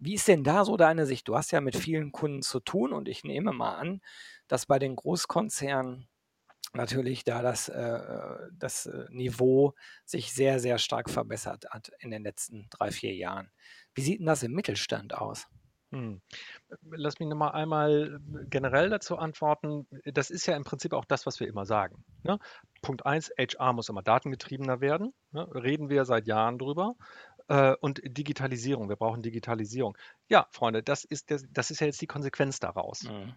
Wie 0.05 0.15
ist 0.15 0.27
denn 0.27 0.43
da 0.43 0.65
so 0.65 0.77
deine 0.77 1.07
Sicht? 1.07 1.29
Du 1.29 1.37
hast 1.37 1.53
ja 1.53 1.61
mit 1.61 1.77
vielen 1.77 2.11
Kunden 2.11 2.43
zu 2.43 2.59
tun 2.59 2.93
und 2.93 3.09
ich 3.09 3.23
nehme 3.23 3.53
mal 3.53 3.77
an, 3.77 4.01
dass 4.49 4.67
bei 4.67 4.81
den 4.81 4.97
Großkonzernen 4.97 6.09
natürlich 6.73 7.23
da 7.23 7.41
das, 7.41 7.69
äh, 7.69 8.01
das 8.53 8.87
äh, 8.87 9.07
Niveau 9.11 9.75
sich 10.05 10.33
sehr, 10.33 10.59
sehr 10.59 10.79
stark 10.79 11.09
verbessert 11.09 11.67
hat 11.71 11.93
in 12.01 12.11
den 12.11 12.25
letzten 12.25 12.67
drei, 12.69 12.91
vier 12.91 13.15
Jahren. 13.15 13.53
Wie 13.95 14.03
sieht 14.03 14.19
denn 14.19 14.27
das 14.27 14.43
im 14.43 14.51
Mittelstand 14.53 15.15
aus? 15.15 15.47
Hm. 15.93 16.23
Lass 16.91 17.21
mich 17.21 17.29
nochmal 17.29 17.53
einmal 17.53 18.19
generell 18.49 18.89
dazu 18.89 19.19
antworten. 19.19 19.87
Das 20.05 20.31
ist 20.31 20.47
ja 20.47 20.57
im 20.57 20.65
Prinzip 20.65 20.95
auch 20.95 21.05
das, 21.05 21.27
was 21.27 21.39
wir 21.39 21.47
immer 21.47 21.67
sagen. 21.67 22.03
Ne? 22.23 22.39
Punkt 22.81 23.05
1, 23.05 23.31
HR 23.39 23.75
muss 23.75 23.91
immer 23.91 24.03
datengetriebener 24.03 24.81
werden. 24.81 25.13
Ne? 25.33 25.47
Reden 25.55 25.91
wir 25.91 26.07
seit 26.07 26.27
Jahren 26.27 26.59
drüber. 26.59 26.97
Äh, 27.49 27.75
und 27.81 28.01
Digitalisierung, 28.05 28.89
wir 28.89 28.97
brauchen 28.97 29.23
Digitalisierung. 29.23 29.97
Ja, 30.29 30.47
Freunde, 30.51 30.83
das 30.83 31.05
ist, 31.05 31.31
das, 31.31 31.45
das 31.51 31.71
ist 31.71 31.81
ja 31.81 31.87
jetzt 31.87 32.01
die 32.01 32.07
Konsequenz 32.07 32.61
daraus. 32.61 33.05
Mhm. 33.05 33.35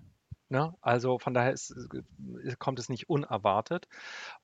Ne? 0.50 0.76
Also 0.82 1.18
von 1.18 1.34
daher 1.34 1.54
ist, 1.54 1.74
kommt 2.60 2.80
es 2.80 2.90
nicht 2.90 3.10
unerwartet. 3.10 3.88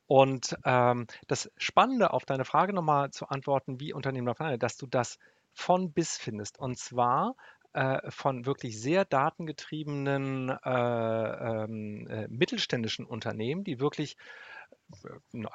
Und 0.07 0.57
ähm, 0.65 1.05
das 1.27 1.51
Spannende 1.57 2.11
auf 2.11 2.25
deine 2.25 2.45
Frage 2.45 2.73
nochmal 2.73 3.11
zu 3.11 3.27
antworten, 3.27 3.79
wie 3.79 3.93
Unternehmen 3.93 4.27
davon, 4.27 4.57
dass 4.57 4.77
du 4.77 4.87
das 4.87 5.19
von 5.53 5.91
bis 5.93 6.17
findest. 6.17 6.57
Und 6.57 6.79
zwar 6.79 7.35
äh, 7.73 8.09
von 8.09 8.45
wirklich 8.45 8.81
sehr 8.81 9.05
datengetriebenen 9.05 10.49
äh, 10.49 11.63
ähm, 11.63 12.07
äh, 12.07 12.27
mittelständischen 12.27 13.05
Unternehmen, 13.05 13.63
die 13.63 13.79
wirklich 13.79 14.17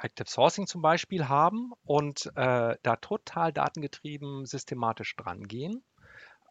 Active 0.01 0.29
Sourcing 0.29 0.67
zum 0.67 0.83
Beispiel 0.83 1.29
haben 1.29 1.73
und 1.85 2.27
äh, 2.37 2.77
da 2.83 2.97
total 2.97 3.53
datengetrieben 3.53 4.47
systematisch 4.47 5.15
dran 5.17 5.45
gehen. 5.45 5.85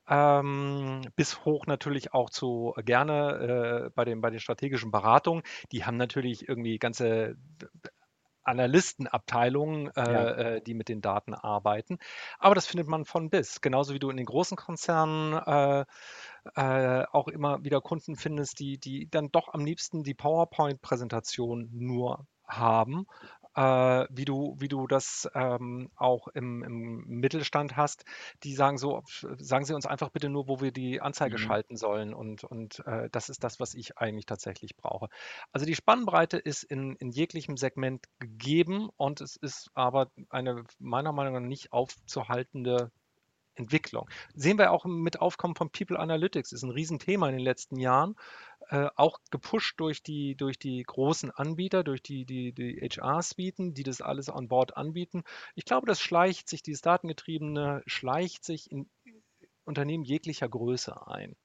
Ähm, 0.08 1.02
bis 1.16 1.46
hoch 1.46 1.66
natürlich 1.66 2.14
auch 2.14 2.30
zu 2.30 2.76
gerne 2.86 3.88
äh, 3.88 3.90
bei, 3.96 4.06
den, 4.06 4.22
bei 4.22 4.30
den 4.30 4.40
strategischen 4.40 4.92
Beratungen. 4.92 5.44
Die 5.72 5.84
haben 5.84 5.98
natürlich 5.98 6.48
irgendwie 6.48 6.78
ganze 6.78 7.38
Analystenabteilungen, 8.46 9.88
äh, 9.96 10.14
ja. 10.14 10.30
Äh, 10.30 10.62
die 10.62 10.76
mit 10.76 10.90
den 10.90 11.02
Daten 11.02 11.34
arbeiten. 11.34 11.98
Aber 12.38 12.54
das 12.54 12.68
findet 12.68 12.88
man 12.88 13.06
von 13.06 13.32
bis. 13.32 13.62
Genauso 13.62 13.94
wie 13.94 14.00
du 14.00 14.12
in 14.12 14.18
den 14.18 14.28
großen 14.28 14.56
Konzernen 14.56 15.34
äh, 15.34 15.86
äh, 16.56 17.06
auch 17.12 17.28
immer 17.28 17.64
wieder 17.64 17.82
Kunden 17.82 18.16
findest, 18.16 18.60
die, 18.60 18.78
die 18.78 19.10
dann 19.10 19.32
doch 19.32 19.54
am 19.54 19.66
liebsten 19.66 20.04
die 20.04 20.14
PowerPoint-Präsentation 20.14 21.70
nur 21.74 22.28
haben, 22.48 23.08
äh, 23.56 24.06
wie, 24.10 24.26
du, 24.26 24.56
wie 24.60 24.68
du 24.68 24.86
das 24.88 25.30
ähm, 25.34 25.90
auch 25.96 26.28
im, 26.30 26.64
im, 26.64 27.06
Mittelstand 27.08 27.78
hast, 27.78 28.06
die 28.44 28.54
sagen 28.54 28.78
so, 28.78 29.04
sagen 29.38 29.66
Sie 29.66 29.74
uns 29.74 29.86
einfach 29.86 30.10
bitte 30.10 30.30
nur, 30.30 30.48
wo 30.48 30.60
wir 30.60 30.72
die 30.72 31.02
Anzeige 31.02 31.36
mhm. 31.38 31.42
schalten 31.42 31.78
sollen 31.78 32.14
und, 32.14 32.44
und 32.44 32.86
äh, 32.86 33.10
das 33.12 33.30
ist 33.30 33.44
das, 33.44 33.60
was 33.60 33.74
ich 33.74 33.98
eigentlich 33.98 34.26
tatsächlich 34.26 34.76
brauche. 34.76 35.08
Also 35.54 35.66
die 35.66 35.76
Spannbreite 35.76 36.38
ist 36.38 36.64
in, 36.64 36.96
in 36.98 37.12
jeglichem 37.12 37.56
Segment 37.56 38.06
gegeben 38.20 38.90
und 38.98 39.22
es 39.22 39.38
ist 39.38 39.72
aber 39.74 40.12
eine 40.30 40.64
meiner 40.80 41.14
Meinung 41.14 41.34
nach 41.34 41.40
nicht 41.40 41.72
aufzuhaltende 41.72 42.92
Entwicklung. 43.56 44.10
Sehen 44.34 44.58
wir 44.58 44.72
auch 44.72 44.86
mit 44.86 45.20
Aufkommen 45.20 45.56
von 45.56 45.70
People 45.70 46.00
Analytics, 46.00 46.52
ist 46.52 46.64
ein 46.64 46.72
Riesenthema 46.72 47.30
in 47.30 47.38
den 47.38 47.44
letzten 47.44 47.78
Jahren, 47.78 48.16
äh, 48.70 48.88
auch 48.96 49.20
gepusht 49.32 49.80
durch 49.80 50.04
die, 50.04 50.36
durch 50.36 50.60
die 50.60 50.84
großen 50.84 51.32
Anbieter, 51.32 51.84
durch 51.84 52.02
die, 52.02 52.26
die, 52.26 52.54
die 52.54 52.80
HR-Suiten, 52.82 53.74
die 53.74 53.84
das 53.84 54.02
alles 54.02 54.30
an 54.30 54.48
Bord 54.48 54.76
anbieten. 54.78 55.24
Ich 55.56 55.66
glaube, 55.66 55.88
das 55.88 56.02
schleicht 56.02 56.50
sich, 56.50 56.64
dieses 56.64 56.82
Datengetriebene 56.82 57.84
schleicht 57.86 58.44
sich 58.44 58.72
in 58.72 58.90
Unternehmen 59.66 60.04
jeglicher 60.04 60.48
Größe 60.48 61.08
ein. 61.08 61.36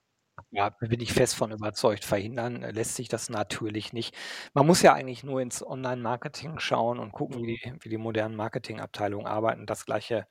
Ja, 0.50 0.70
bin 0.70 1.00
ich 1.00 1.12
fest 1.12 1.36
von 1.36 1.52
überzeugt. 1.52 2.04
Verhindern 2.04 2.62
lässt 2.62 2.96
sich 2.96 3.08
das 3.08 3.28
natürlich 3.28 3.92
nicht. 3.92 4.16
Man 4.54 4.66
muss 4.66 4.82
ja 4.82 4.94
eigentlich 4.94 5.22
nur 5.22 5.40
ins 5.40 5.62
Online-Marketing 5.62 6.58
schauen 6.58 6.98
und 6.98 7.12
gucken, 7.12 7.42
wie 7.42 7.58
mhm. 7.64 7.78
die, 7.78 7.84
wie 7.84 7.88
die 7.90 7.98
modernen 7.98 8.36
Marketingabteilungen 8.36 9.26
arbeiten. 9.26 9.66
Das 9.66 9.84
Gleiche 9.84 10.26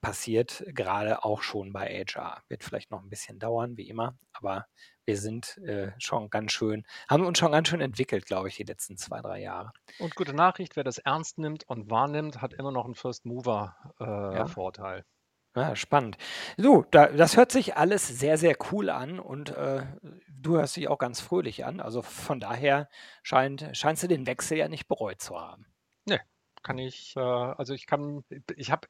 passiert 0.00 0.64
gerade 0.68 1.24
auch 1.24 1.42
schon 1.42 1.72
bei 1.72 1.88
HR. 1.88 2.42
Wird 2.48 2.64
vielleicht 2.64 2.90
noch 2.90 3.02
ein 3.02 3.10
bisschen 3.10 3.38
dauern, 3.38 3.76
wie 3.76 3.88
immer, 3.88 4.16
aber 4.32 4.66
wir 5.04 5.16
sind 5.16 5.58
äh, 5.58 5.92
schon 5.98 6.30
ganz 6.30 6.52
schön, 6.52 6.84
haben 7.08 7.24
uns 7.24 7.38
schon 7.38 7.52
ganz 7.52 7.68
schön 7.68 7.80
entwickelt, 7.80 8.26
glaube 8.26 8.48
ich, 8.48 8.56
die 8.56 8.64
letzten 8.64 8.96
zwei, 8.96 9.20
drei 9.20 9.40
Jahre. 9.40 9.72
Und 9.98 10.16
gute 10.16 10.34
Nachricht, 10.34 10.76
wer 10.76 10.84
das 10.84 10.98
ernst 10.98 11.38
nimmt 11.38 11.64
und 11.68 11.90
wahrnimmt, 11.90 12.42
hat 12.42 12.54
immer 12.54 12.72
noch 12.72 12.84
einen 12.84 12.94
First-Mover-Vorteil. 12.94 14.98
Äh, 14.98 15.60
ja. 15.60 15.68
ja. 15.68 15.76
spannend. 15.76 16.18
So, 16.56 16.84
da, 16.90 17.06
das 17.06 17.36
hört 17.36 17.52
sich 17.52 17.76
alles 17.76 18.06
sehr, 18.06 18.36
sehr 18.36 18.56
cool 18.72 18.90
an 18.90 19.20
und 19.20 19.50
äh, 19.50 19.84
du 20.28 20.56
hörst 20.56 20.76
dich 20.76 20.88
auch 20.88 20.98
ganz 20.98 21.20
fröhlich 21.20 21.64
an. 21.64 21.80
Also 21.80 22.02
von 22.02 22.40
daher 22.40 22.88
scheint, 23.22 23.68
scheinst 23.72 24.02
du 24.02 24.08
den 24.08 24.26
Wechsel 24.26 24.58
ja 24.58 24.68
nicht 24.68 24.88
bereut 24.88 25.20
zu 25.20 25.40
haben. 25.40 25.66
Nee, 26.04 26.20
kann 26.62 26.78
ich, 26.78 27.14
äh, 27.16 27.20
also 27.20 27.74
ich 27.74 27.86
kann, 27.86 28.24
ich 28.56 28.72
habe 28.72 28.88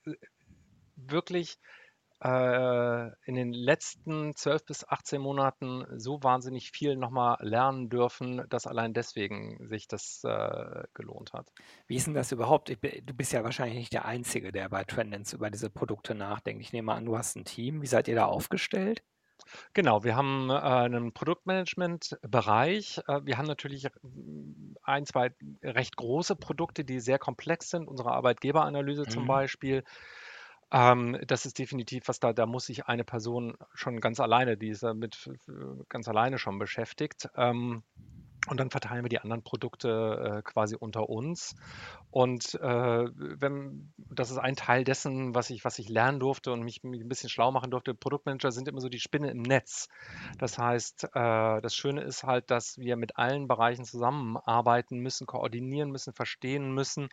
wirklich 0.96 1.58
äh, 2.22 3.08
in 3.24 3.34
den 3.34 3.52
letzten 3.52 4.34
12 4.34 4.64
bis 4.64 4.88
18 4.88 5.20
Monaten 5.20 5.84
so 5.98 6.22
wahnsinnig 6.22 6.70
viel 6.70 6.96
nochmal 6.96 7.36
lernen 7.40 7.90
dürfen, 7.90 8.42
dass 8.48 8.66
allein 8.66 8.94
deswegen 8.94 9.68
sich 9.68 9.86
das 9.86 10.22
äh, 10.24 10.84
gelohnt 10.94 11.34
hat. 11.34 11.52
Wie 11.86 11.96
ist 11.96 12.06
denn 12.06 12.14
das 12.14 12.32
überhaupt? 12.32 12.70
Ich, 12.70 12.78
du 12.80 13.14
bist 13.14 13.32
ja 13.32 13.44
wahrscheinlich 13.44 13.76
nicht 13.78 13.92
der 13.92 14.06
Einzige, 14.06 14.50
der 14.50 14.68
bei 14.70 14.84
Trendens 14.84 15.34
über 15.34 15.50
diese 15.50 15.68
Produkte 15.68 16.14
nachdenkt. 16.14 16.62
Ich 16.62 16.72
nehme 16.72 16.92
an, 16.92 17.04
du 17.04 17.18
hast 17.18 17.36
ein 17.36 17.44
Team. 17.44 17.82
Wie 17.82 17.86
seid 17.86 18.08
ihr 18.08 18.14
da 18.14 18.24
aufgestellt? 18.24 19.02
Genau, 19.74 20.02
wir 20.02 20.16
haben 20.16 20.48
äh, 20.48 20.54
einen 20.54 21.12
Produktmanagement-Bereich. 21.12 23.02
Äh, 23.06 23.20
wir 23.24 23.36
haben 23.36 23.46
natürlich 23.46 23.88
ein, 24.82 25.04
zwei 25.04 25.32
recht 25.62 25.96
große 25.96 26.36
Produkte, 26.36 26.84
die 26.84 27.00
sehr 27.00 27.18
komplex 27.18 27.70
sind. 27.70 27.88
Unsere 27.88 28.12
Arbeitgeberanalyse 28.12 29.02
mhm. 29.02 29.10
zum 29.10 29.26
Beispiel 29.26 29.84
ähm, 30.72 31.18
das 31.26 31.46
ist 31.46 31.58
definitiv 31.58 32.08
was 32.08 32.20
da, 32.20 32.32
da 32.32 32.46
muss 32.46 32.66
sich 32.66 32.86
eine 32.86 33.04
Person 33.04 33.56
schon 33.74 34.00
ganz 34.00 34.20
alleine, 34.20 34.56
die 34.56 34.68
ist 34.68 34.82
damit 34.82 35.30
ganz 35.88 36.08
alleine 36.08 36.38
schon 36.38 36.58
beschäftigt. 36.58 37.28
Ähm, 37.36 37.82
und 38.48 38.60
dann 38.60 38.70
verteilen 38.70 39.04
wir 39.04 39.08
die 39.08 39.18
anderen 39.18 39.42
Produkte 39.42 40.38
äh, 40.38 40.42
quasi 40.42 40.76
unter 40.76 41.08
uns. 41.08 41.56
Und 42.10 42.54
äh, 42.54 42.60
wenn, 42.60 43.92
das 43.96 44.30
ist 44.30 44.38
ein 44.38 44.54
Teil 44.54 44.84
dessen, 44.84 45.34
was 45.34 45.50
ich, 45.50 45.64
was 45.64 45.78
ich 45.78 45.88
lernen 45.88 46.20
durfte 46.20 46.52
und 46.52 46.62
mich, 46.62 46.84
mich 46.84 47.00
ein 47.00 47.08
bisschen 47.08 47.28
schlau 47.28 47.50
machen 47.50 47.70
durfte. 47.70 47.94
Produktmanager 47.94 48.52
sind 48.52 48.68
immer 48.68 48.80
so 48.80 48.88
die 48.88 49.00
Spinne 49.00 49.30
im 49.30 49.42
Netz. 49.42 49.88
Das 50.38 50.58
heißt, 50.58 51.04
äh, 51.12 51.60
das 51.60 51.74
Schöne 51.74 52.02
ist 52.02 52.22
halt, 52.22 52.50
dass 52.50 52.78
wir 52.78 52.96
mit 52.96 53.18
allen 53.18 53.48
Bereichen 53.48 53.84
zusammenarbeiten 53.84 54.98
müssen, 54.98 55.26
koordinieren 55.26 55.90
müssen, 55.90 56.12
verstehen 56.12 56.72
müssen 56.72 57.08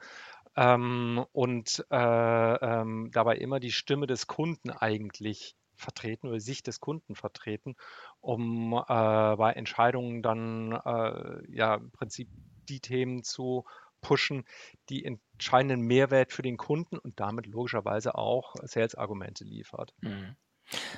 ähm, 0.55 1.25
und 1.31 1.85
äh, 1.89 1.95
ähm, 1.95 3.09
dabei 3.11 3.37
immer 3.37 3.59
die 3.59 3.71
Stimme 3.71 4.07
des 4.07 4.27
Kunden 4.27 4.69
eigentlich 4.69 5.55
vertreten 5.75 6.27
oder 6.27 6.39
Sicht 6.39 6.67
des 6.67 6.79
Kunden 6.79 7.15
vertreten, 7.15 7.75
um 8.21 8.73
äh, 8.73 8.85
bei 8.87 9.53
Entscheidungen 9.55 10.21
dann 10.21 10.71
äh, 10.71 11.51
ja 11.51 11.75
im 11.75 11.91
Prinzip 11.91 12.29
die 12.69 12.79
Themen 12.79 13.23
zu 13.23 13.65
pushen, 14.01 14.45
die 14.89 15.05
entscheidenden 15.05 15.81
Mehrwert 15.81 16.31
für 16.31 16.41
den 16.41 16.57
Kunden 16.57 16.97
und 16.97 17.19
damit 17.19 17.47
logischerweise 17.47 18.15
auch 18.15 18.53
Sales-Argumente 18.63 19.43
liefert. 19.43 19.93
Mhm. 20.01 20.35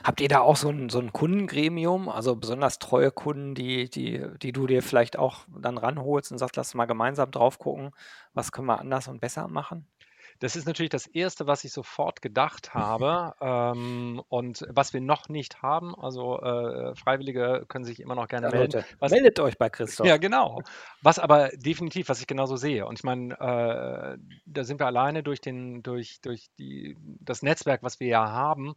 Habt 0.04 0.22
ihr 0.22 0.28
da 0.28 0.40
auch 0.42 0.56
so 0.56 0.70
ein 0.70 0.90
so 0.90 1.00
'n 1.00 1.12
Kundengremium, 1.14 2.10
also 2.10 2.36
besonders 2.36 2.80
treue 2.80 3.12
Kunden, 3.12 3.56
die 3.56 3.90
die 3.90 4.24
die 4.42 4.52
du 4.52 4.68
dir 4.68 4.82
vielleicht 4.84 5.18
auch 5.18 5.46
dann 5.48 5.78
ranholst 5.78 6.32
und 6.32 6.38
sagst: 6.38 6.56
„Lass 6.56 6.74
mal 6.74 6.86
gemeinsam 6.86 7.32
drauf 7.32 7.60
gucken, 7.60 7.92
was 8.34 8.52
können 8.52 8.68
wir 8.68 8.80
anders 8.80 9.08
und 9.08 9.20
besser 9.22 9.48
machen?“ 9.48 9.88
das 10.40 10.56
ist 10.56 10.66
natürlich 10.66 10.90
das 10.90 11.08
Erste, 11.08 11.48
was 11.48 11.64
ich 11.64 11.72
sofort 11.72 12.22
gedacht 12.22 12.74
habe, 12.74 13.34
ähm, 13.42 14.22
und 14.30 14.66
was 14.70 14.94
wir 14.94 15.02
noch 15.02 15.30
nicht 15.30 15.62
haben. 15.62 15.96
Also, 15.96 16.40
äh, 16.42 16.96
Freiwillige 16.96 17.66
können 17.68 17.86
sich 17.86 18.00
immer 18.00 18.16
noch 18.16 18.28
gerne 18.28 18.48
Ja, 18.48 18.50
melden. 18.50 18.75
Was 19.00 19.12
meldet 19.12 19.40
euch 19.40 19.58
bei 19.58 19.70
Christoph. 19.70 20.12
ja, 20.12 20.18
genau. 20.18 20.64
Was 21.02 21.20
aber 21.20 21.50
definitiv, 21.56 22.10
was 22.10 22.22
ich 22.22 22.28
genauso 22.28 22.58
sehe. 22.58 22.86
Und 22.88 23.00
ich 23.00 23.04
meine, 23.04 23.34
äh, 23.36 24.18
da 24.46 24.64
sind 24.64 24.80
wir 24.80 24.88
alleine 24.88 25.24
durch 25.24 25.42
den 25.42 25.84
durch 25.84 26.22
durch 26.22 26.50
die 26.60 26.98
das 27.22 27.42
Netzwerk, 27.44 27.84
was 27.84 28.00
wir 28.00 28.08
ja 28.08 28.30
haben, 28.32 28.75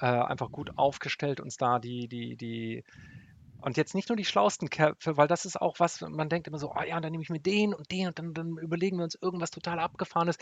äh, 0.00 0.06
einfach 0.06 0.52
gut 0.52 0.70
aufgestellt, 0.76 1.40
uns 1.40 1.56
da 1.56 1.78
die 1.78 2.08
die 2.08 2.36
die 2.36 2.84
und 3.58 3.76
jetzt 3.76 3.94
nicht 3.94 4.08
nur 4.08 4.16
die 4.16 4.24
schlauesten 4.24 4.70
Köpfe, 4.70 5.16
weil 5.16 5.28
das 5.28 5.44
ist 5.44 5.60
auch 5.60 5.80
was, 5.80 6.00
man 6.02 6.28
denkt 6.28 6.48
immer 6.48 6.58
so: 6.58 6.72
„Oh 6.76 6.82
ja, 6.82 7.00
dann 7.00 7.12
nehme 7.12 7.22
ich 7.24 7.30
mir 7.30 7.40
den 7.40 7.74
und 7.74 7.90
den 7.92 8.08
und 8.08 8.18
dann 8.18 8.34
dann 8.34 8.58
überlegen 8.58 8.98
wir 8.98 9.04
uns 9.04 9.18
irgendwas 9.20 9.50
total 9.50 9.80
Abgefahrenes.“ 9.80 10.36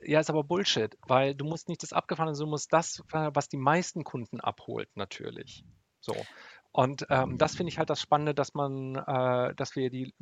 ja, 0.00 0.20
ist 0.20 0.30
aber 0.30 0.44
Bullshit, 0.44 0.96
weil 1.06 1.34
du 1.34 1.44
musst 1.44 1.68
nicht 1.68 1.82
das 1.82 1.92
Abgefahrene, 1.92 2.36
du 2.36 2.46
musst 2.46 2.72
das, 2.72 3.00
äh, 3.12 3.30
was 3.34 3.48
die 3.48 3.56
meisten 3.56 4.04
Kunden 4.04 4.40
abholt, 4.40 4.88
natürlich. 4.96 5.64
So. 6.00 6.26
Und 6.72 7.06
ähm, 7.10 7.36
das 7.36 7.54
finde 7.54 7.68
ich 7.68 7.78
halt 7.78 7.90
das 7.90 8.00
Spannende, 8.00 8.34
dass 8.34 8.54
man, 8.54 8.96
äh, 8.96 9.54
dass 9.54 9.76
wir 9.76 9.90
die 9.90 10.14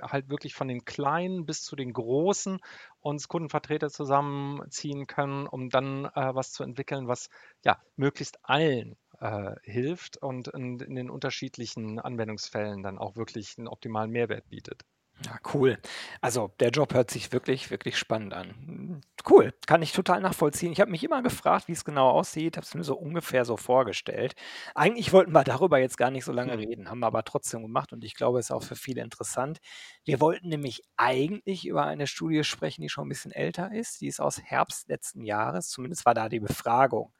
halt 0.00 0.28
wirklich 0.28 0.54
von 0.54 0.68
den 0.68 0.84
Kleinen 0.84 1.44
bis 1.44 1.62
zu 1.64 1.74
den 1.74 1.92
Großen 1.92 2.60
uns 3.00 3.26
Kundenvertreter 3.26 3.90
zusammenziehen 3.90 5.08
können, 5.08 5.48
um 5.48 5.70
dann 5.70 6.04
äh, 6.04 6.34
was 6.34 6.52
zu 6.52 6.62
entwickeln, 6.62 7.08
was 7.08 7.30
ja 7.64 7.78
möglichst 7.96 8.38
allen 8.44 8.96
äh, 9.20 9.56
hilft 9.64 10.18
und 10.18 10.46
in, 10.48 10.78
in 10.78 10.94
den 10.94 11.10
unterschiedlichen 11.10 11.98
Anwendungsfällen 11.98 12.84
dann 12.84 12.98
auch 12.98 13.16
wirklich 13.16 13.58
einen 13.58 13.66
optimalen 13.66 14.12
Mehrwert 14.12 14.48
bietet. 14.48 14.84
Ja, 15.24 15.38
cool. 15.52 15.78
Also, 16.20 16.48
der 16.60 16.70
Job 16.70 16.94
hört 16.94 17.10
sich 17.10 17.32
wirklich, 17.32 17.70
wirklich 17.70 17.96
spannend 17.98 18.34
an. 18.34 19.02
Cool, 19.28 19.52
kann 19.66 19.82
ich 19.82 19.92
total 19.92 20.20
nachvollziehen. 20.20 20.70
Ich 20.72 20.80
habe 20.80 20.90
mich 20.92 21.02
immer 21.02 21.22
gefragt, 21.22 21.66
wie 21.68 21.72
es 21.72 21.84
genau 21.84 22.08
aussieht, 22.10 22.56
habe 22.56 22.64
es 22.64 22.74
mir 22.74 22.84
so 22.84 22.96
ungefähr 22.96 23.44
so 23.44 23.56
vorgestellt. 23.56 24.34
Eigentlich 24.76 25.12
wollten 25.12 25.32
wir 25.32 25.42
darüber 25.44 25.78
jetzt 25.78 25.98
gar 25.98 26.10
nicht 26.12 26.24
so 26.24 26.32
lange 26.32 26.56
Hm. 26.56 26.60
reden, 26.60 26.88
haben 26.88 27.00
wir 27.00 27.06
aber 27.08 27.24
trotzdem 27.24 27.62
gemacht 27.62 27.92
und 27.92 28.04
ich 28.04 28.14
glaube, 28.14 28.38
es 28.38 28.46
ist 28.46 28.50
auch 28.52 28.62
für 28.62 28.76
viele 28.76 29.02
interessant. 29.02 29.58
Wir 30.04 30.20
wollten 30.20 30.48
nämlich 30.48 30.82
eigentlich 30.96 31.66
über 31.66 31.84
eine 31.84 32.06
Studie 32.06 32.44
sprechen, 32.44 32.82
die 32.82 32.88
schon 32.88 33.06
ein 33.06 33.08
bisschen 33.10 33.32
älter 33.32 33.72
ist. 33.72 34.00
Die 34.00 34.06
ist 34.06 34.20
aus 34.20 34.40
Herbst 34.40 34.88
letzten 34.88 35.24
Jahres, 35.24 35.68
zumindest 35.68 36.06
war 36.06 36.14
da 36.14 36.28
die 36.28 36.40
Befragung. 36.40 37.12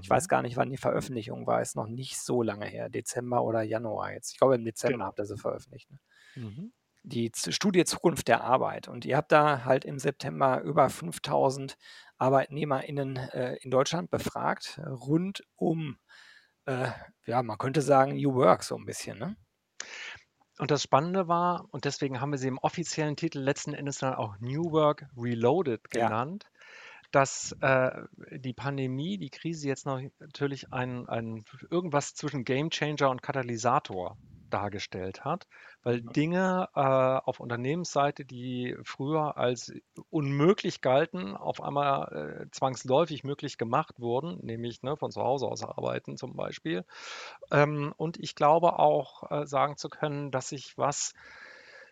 Ich 0.00 0.10
weiß 0.10 0.28
Mhm. 0.28 0.28
gar 0.28 0.42
nicht, 0.42 0.56
wann 0.56 0.70
die 0.70 0.76
Veröffentlichung 0.76 1.46
war, 1.46 1.62
ist 1.62 1.74
noch 1.74 1.88
nicht 1.88 2.18
so 2.18 2.42
lange 2.42 2.66
her, 2.66 2.90
Dezember 2.90 3.42
oder 3.44 3.62
Januar 3.62 4.12
jetzt. 4.12 4.32
Ich 4.32 4.38
glaube, 4.38 4.56
im 4.56 4.64
Dezember 4.64 5.04
Genau. 5.04 5.06
habt 5.06 5.18
ihr 5.18 5.24
sie 5.26 5.38
veröffentlicht, 5.38 5.90
ne? 5.90 5.98
Mhm. 6.36 6.70
Die 7.06 7.30
Studie 7.34 7.84
Zukunft 7.84 8.28
der 8.28 8.42
Arbeit. 8.42 8.88
Und 8.88 9.04
ihr 9.04 9.16
habt 9.16 9.32
da 9.32 9.64
halt 9.64 9.84
im 9.84 9.98
September 9.98 10.60
über 10.62 10.90
5000 10.90 11.76
ArbeitnehmerInnen 12.18 13.16
äh, 13.16 13.56
in 13.62 13.70
Deutschland 13.70 14.10
befragt, 14.10 14.80
rund 14.86 15.44
um, 15.54 15.98
äh, 16.66 16.90
ja, 17.26 17.42
man 17.42 17.58
könnte 17.58 17.82
sagen, 17.82 18.16
New 18.16 18.34
Work 18.34 18.62
so 18.64 18.76
ein 18.76 18.86
bisschen, 18.86 19.18
ne? 19.18 19.36
Und 20.58 20.70
das 20.70 20.82
Spannende 20.82 21.28
war, 21.28 21.66
und 21.70 21.84
deswegen 21.84 22.20
haben 22.20 22.30
wir 22.32 22.38
sie 22.38 22.48
im 22.48 22.58
offiziellen 22.58 23.16
Titel 23.16 23.40
letzten 23.40 23.74
Endes 23.74 23.98
dann 23.98 24.14
auch 24.14 24.36
New 24.40 24.72
Work 24.72 25.06
Reloaded 25.16 25.82
Ja. 25.92 26.08
genannt, 26.08 26.46
dass 27.12 27.52
äh, 27.60 28.02
die 28.32 28.54
Pandemie, 28.54 29.18
die 29.18 29.30
Krise 29.30 29.68
jetzt 29.68 29.86
noch 29.86 30.00
natürlich 30.18 30.72
ein, 30.72 31.08
ein 31.08 31.44
irgendwas 31.70 32.14
zwischen 32.14 32.44
Gamechanger 32.44 33.10
und 33.10 33.22
Katalysator 33.22 34.16
dargestellt 34.56 35.24
hat, 35.24 35.46
weil. 35.82 36.00
Dinge 36.00 36.68
äh, 36.74 36.80
auf 36.80 37.40
Unternehmensseite, 37.40 38.24
die 38.24 38.76
früher 38.84 39.36
als 39.36 39.72
unmöglich 40.10 40.80
galten, 40.80 41.36
auf 41.36 41.62
einmal 41.62 42.46
äh, 42.46 42.50
zwangsläufig 42.50 43.22
möglich 43.24 43.58
gemacht 43.58 44.00
wurden, 44.00 44.38
nämlich 44.42 44.82
ne, 44.82 44.96
von 44.96 45.10
zu 45.10 45.22
Hause 45.22 45.46
aus 45.46 45.62
arbeiten 45.62 46.16
zum 46.16 46.34
Beispiel. 46.34 46.84
Ähm, 47.50 47.92
und 47.96 48.18
ich 48.18 48.34
glaube 48.34 48.78
auch 48.78 49.30
äh, 49.30 49.46
sagen 49.46 49.76
zu 49.76 49.88
können, 49.88 50.30
dass 50.30 50.48
sich 50.48 50.78
was 50.78 51.12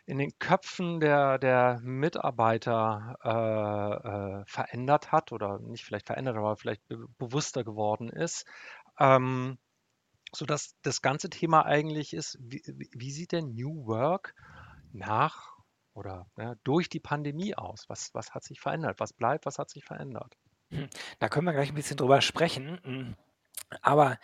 in 0.07 0.18
den 0.18 0.38
Köpfen 0.38 1.00
der, 1.00 1.38
der 1.38 1.81
Mitarbeiter 1.83 3.16
äh, 3.24 4.40
äh, 4.40 4.44
verändert 4.46 5.12
hat 5.12 5.33
oder 5.33 5.59
nicht 5.59 5.85
vielleicht 5.85 6.07
verändert, 6.07 6.37
aber 6.37 6.57
vielleicht 6.57 6.87
be 6.88 7.07
bewusster 7.18 7.64
geworden 7.64 8.11
ist. 8.11 8.46
Ähm, 8.98 9.59
sodass 10.35 10.77
das 10.83 11.03
ganze 11.03 11.31
Thema 11.31 11.64
eigentlich 11.64 12.12
ist, 12.12 12.38
wie, 12.40 12.62
wie 12.92 13.11
sieht 13.12 13.33
denn 13.33 13.55
New 13.55 13.87
Work 13.87 14.35
nach 14.92 15.55
oder 15.92 16.27
ja, 16.37 16.55
durch 16.64 16.88
die 16.88 17.01
Pandemie 17.01 17.55
aus? 17.55 17.85
Was, 17.88 18.12
was 18.14 18.35
hat 18.35 18.44
sich 18.44 18.61
verändert? 18.61 19.01
Was 19.01 19.12
bleibt? 19.12 19.47
Was 19.47 19.59
hat 19.59 19.70
sich 19.70 19.85
verändert? 19.85 20.37
Hm, 20.70 20.88
da 21.18 21.29
können 21.29 21.47
wir 21.47 21.53
gleich 21.53 21.70
ein 21.70 21.75
bisschen 21.75 21.97
drüber 21.97 22.20
sprechen. 22.20 22.81
Hm, 22.85 23.16
aber 23.81 24.18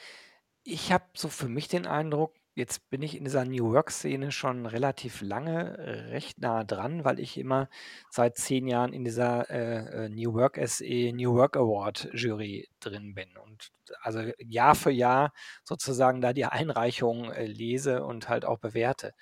ich 0.64 0.92
habe 0.92 1.04
so 1.14 1.28
für 1.28 1.48
mich 1.48 1.68
den 1.68 1.86
Eindruck, 1.86 2.34
jetzt 2.54 2.88
bin 2.90 3.02
ich 3.02 3.16
in 3.16 3.24
dieser 3.24 3.44
New 3.44 3.72
Work-Szene 3.72 4.32
schon 4.32 4.66
relativ 4.66 5.20
lange 5.22 5.78
äh, 5.78 5.90
recht 6.10 6.38
nah 6.38 6.64
dran, 6.64 7.04
weil 7.04 7.20
ich 7.20 7.38
immer 7.38 7.68
seit 8.10 8.36
10 8.36 8.66
Jahren 8.66 8.92
in 8.92 9.04
dieser, 9.04 9.48
äh, 9.50 10.06
äh, 10.06 10.08
New 10.08 10.34
Work 10.34 10.58
SE 10.66 11.12
New 11.12 11.34
Work 11.34 11.56
Award 11.56 12.08
Jury 12.12 12.68
drin 12.80 13.14
bin 13.14 13.36
und 13.36 13.70
also 14.02 14.20
Jahr 14.38 14.74
für 14.74 14.90
Jahr 14.90 15.32
sozusagen 15.64 16.20
da 16.20 16.32
die 16.32 16.44
Einreichungen, 16.46 17.30
äh, 17.32 17.46
lese 17.46 18.04
und 18.04 18.28
halt 18.28 18.44
auch 18.44 18.58
bewerte. 18.58 19.14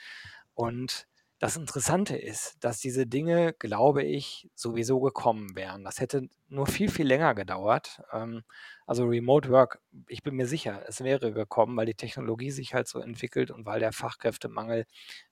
Und 0.55 1.07
das 1.39 1.57
Interessante 1.57 2.17
ist, 2.17 2.57
dass 2.65 2.81
diese 2.81 3.07
Dinge, 3.07 3.53
glaube 3.53 4.03
ich, 4.03 4.51
sowieso 4.55 5.01
gekommen 5.01 5.55
wären. 5.55 5.85
Das 5.85 6.01
hätte 6.01 6.29
nur 6.49 6.67
viel, 6.67 6.91
viel 6.91 7.07
länger 7.07 7.35
gedauert. 7.35 8.03
Ähm, 8.13 8.43
also 8.87 9.05
Remote 9.07 9.49
Work, 9.51 9.81
ich 10.09 10.23
bin 10.25 10.35
mir 10.35 10.47
sicher, 10.47 10.83
es 10.89 11.03
wäre 11.05 11.33
gekommen, 11.33 11.77
weil 11.77 11.87
die 11.87 11.95
Technologie 11.95 12.51
sich 12.51 12.75
halt 12.75 12.89
so 12.89 12.99
entwickelt 13.01 13.51
und 13.53 13.67
weil 13.67 13.79
der 13.81 13.93
Fachkräftemangel 13.93 14.87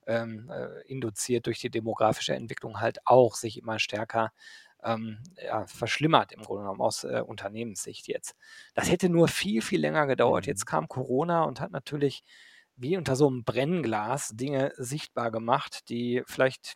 ähm, 0.05 0.49
äh, 0.49 0.81
induziert 0.87 1.45
durch 1.47 1.59
die 1.59 1.69
demografische 1.69 2.35
Entwicklung 2.35 2.79
halt 2.79 2.99
auch 3.05 3.35
sich 3.35 3.57
immer 3.57 3.77
stärker 3.79 4.31
ähm, 4.83 5.19
ja, 5.43 5.65
verschlimmert 5.67 6.31
im 6.31 6.41
Grunde 6.43 6.63
genommen 6.63 6.81
aus 6.81 7.03
äh, 7.03 7.21
Unternehmenssicht 7.25 8.07
jetzt. 8.07 8.35
Das 8.75 8.89
hätte 8.91 9.09
nur 9.09 9.27
viel, 9.27 9.61
viel 9.61 9.81
länger 9.81 10.07
gedauert. 10.07 10.45
Jetzt 10.45 10.65
Mhm. 10.65 10.67
kam 10.67 10.87
Corona 10.87 11.43
und 11.43 11.59
hat 11.59 11.71
natürlich 11.71 12.23
wie 12.77 12.97
unter 12.97 13.15
so 13.15 13.27
einem 13.27 13.43
Brennglas 13.43 14.29
Dinge 14.35 14.73
sichtbar 14.77 15.31
gemacht, 15.31 15.89
die 15.89 16.23
vielleicht, 16.27 16.75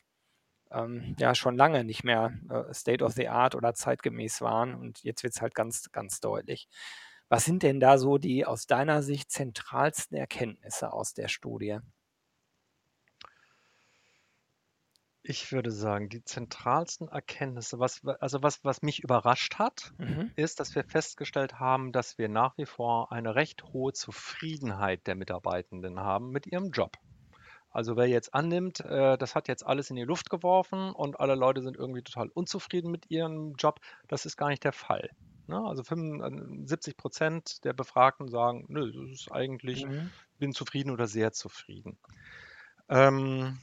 ähm, 0.71 1.15
ja, 1.19 1.35
schon 1.35 1.57
lange 1.57 1.83
nicht 1.85 2.03
mehr, 2.03 2.33
äh, 2.49 2.73
State 2.73 3.03
of 3.03 3.13
the 3.13 3.29
Art 3.29 3.55
oder 3.55 3.73
zeitgemäß 3.75 4.41
waren 4.41 4.75
und 4.75 5.03
jetzt 5.03 5.23
wird's 5.23 5.41
halt 5.41 5.55
ganz, 5.55 5.91
ganz 5.91 6.19
deutlich. 6.21 6.67
Was 7.29 7.45
sind 7.45 7.63
denn 7.63 7.79
da 7.79 7.97
so 7.97 8.17
die 8.17 8.45
aus 8.45 8.67
deiner 8.67 9.03
Sicht 9.03 9.31
zentralsten 9.31 10.17
Erkenntnisse 10.17 10.93
aus 10.93 11.13
der 11.13 11.29
Studie? 11.29 11.79
Ich 15.23 15.51
würde 15.51 15.71
sagen, 15.71 16.09
die 16.09 16.23
zentralsten 16.23 17.07
Erkenntnisse, 17.07 17.79
was, 17.79 18.03
wa- 18.03 18.17
also 18.19 18.41
was, 18.43 18.63
was 18.63 18.81
mich 18.81 19.03
überrascht 19.03 19.55
hat, 19.59 19.93
Mhm. 19.99 20.31
ist, 20.35 20.59
dass 20.59 20.73
wir 20.75 20.83
festgestellt 20.83 21.59
haben, 21.59 21.91
dass 21.91 22.17
wir 22.17 22.29
nach 22.29 22.57
wie 22.57 22.65
vor 22.65 23.11
eine 23.11 23.35
recht 23.35 23.63
hohe 23.73 23.93
Zufriedenheit 23.93 25.05
der 25.07 25.15
Mitarbeitenden 25.15 25.99
haben 25.99 26.29
mit 26.31 26.47
ihrem 26.47 26.71
Job. 26.71 26.97
Also 27.71 27.97
wer 27.97 28.07
jetzt 28.07 28.33
annimmt, 28.35 28.81
äh, 28.81 29.17
das 29.17 29.35
hat 29.35 29.47
jetzt 29.49 29.65
alles 29.65 29.89
in 29.91 29.97
die 29.97 30.03
Luft 30.03 30.29
geworfen 30.29 30.93
und 30.93 31.19
alle 31.19 31.35
Leute 31.35 31.61
sind 31.61 31.77
irgendwie 31.77 32.03
total 32.03 32.29
unzufrieden 32.29 32.91
mit 32.91 33.09
ihrem 33.11 33.55
Job, 33.57 33.79
das 34.07 34.25
ist 34.25 34.37
gar 34.37 34.49
nicht 34.49 34.63
der 34.63 34.73
Fall. 34.73 35.11
Ne? 35.47 35.61
Also 35.65 35.83
75 35.83 36.97
Prozent 36.97 37.63
der 37.65 37.73
Befragten 37.73 38.29
sagen, 38.29 38.65
nö, 38.69 38.91
das 38.93 39.11
ist 39.21 39.31
eigentlich, 39.31 39.85
Mhm. 39.85 40.11
bin 40.39 40.53
zufrieden 40.53 40.91
oder 40.91 41.07
sehr 41.07 41.31
zufrieden. 41.33 41.99
Ähm, 42.89 43.59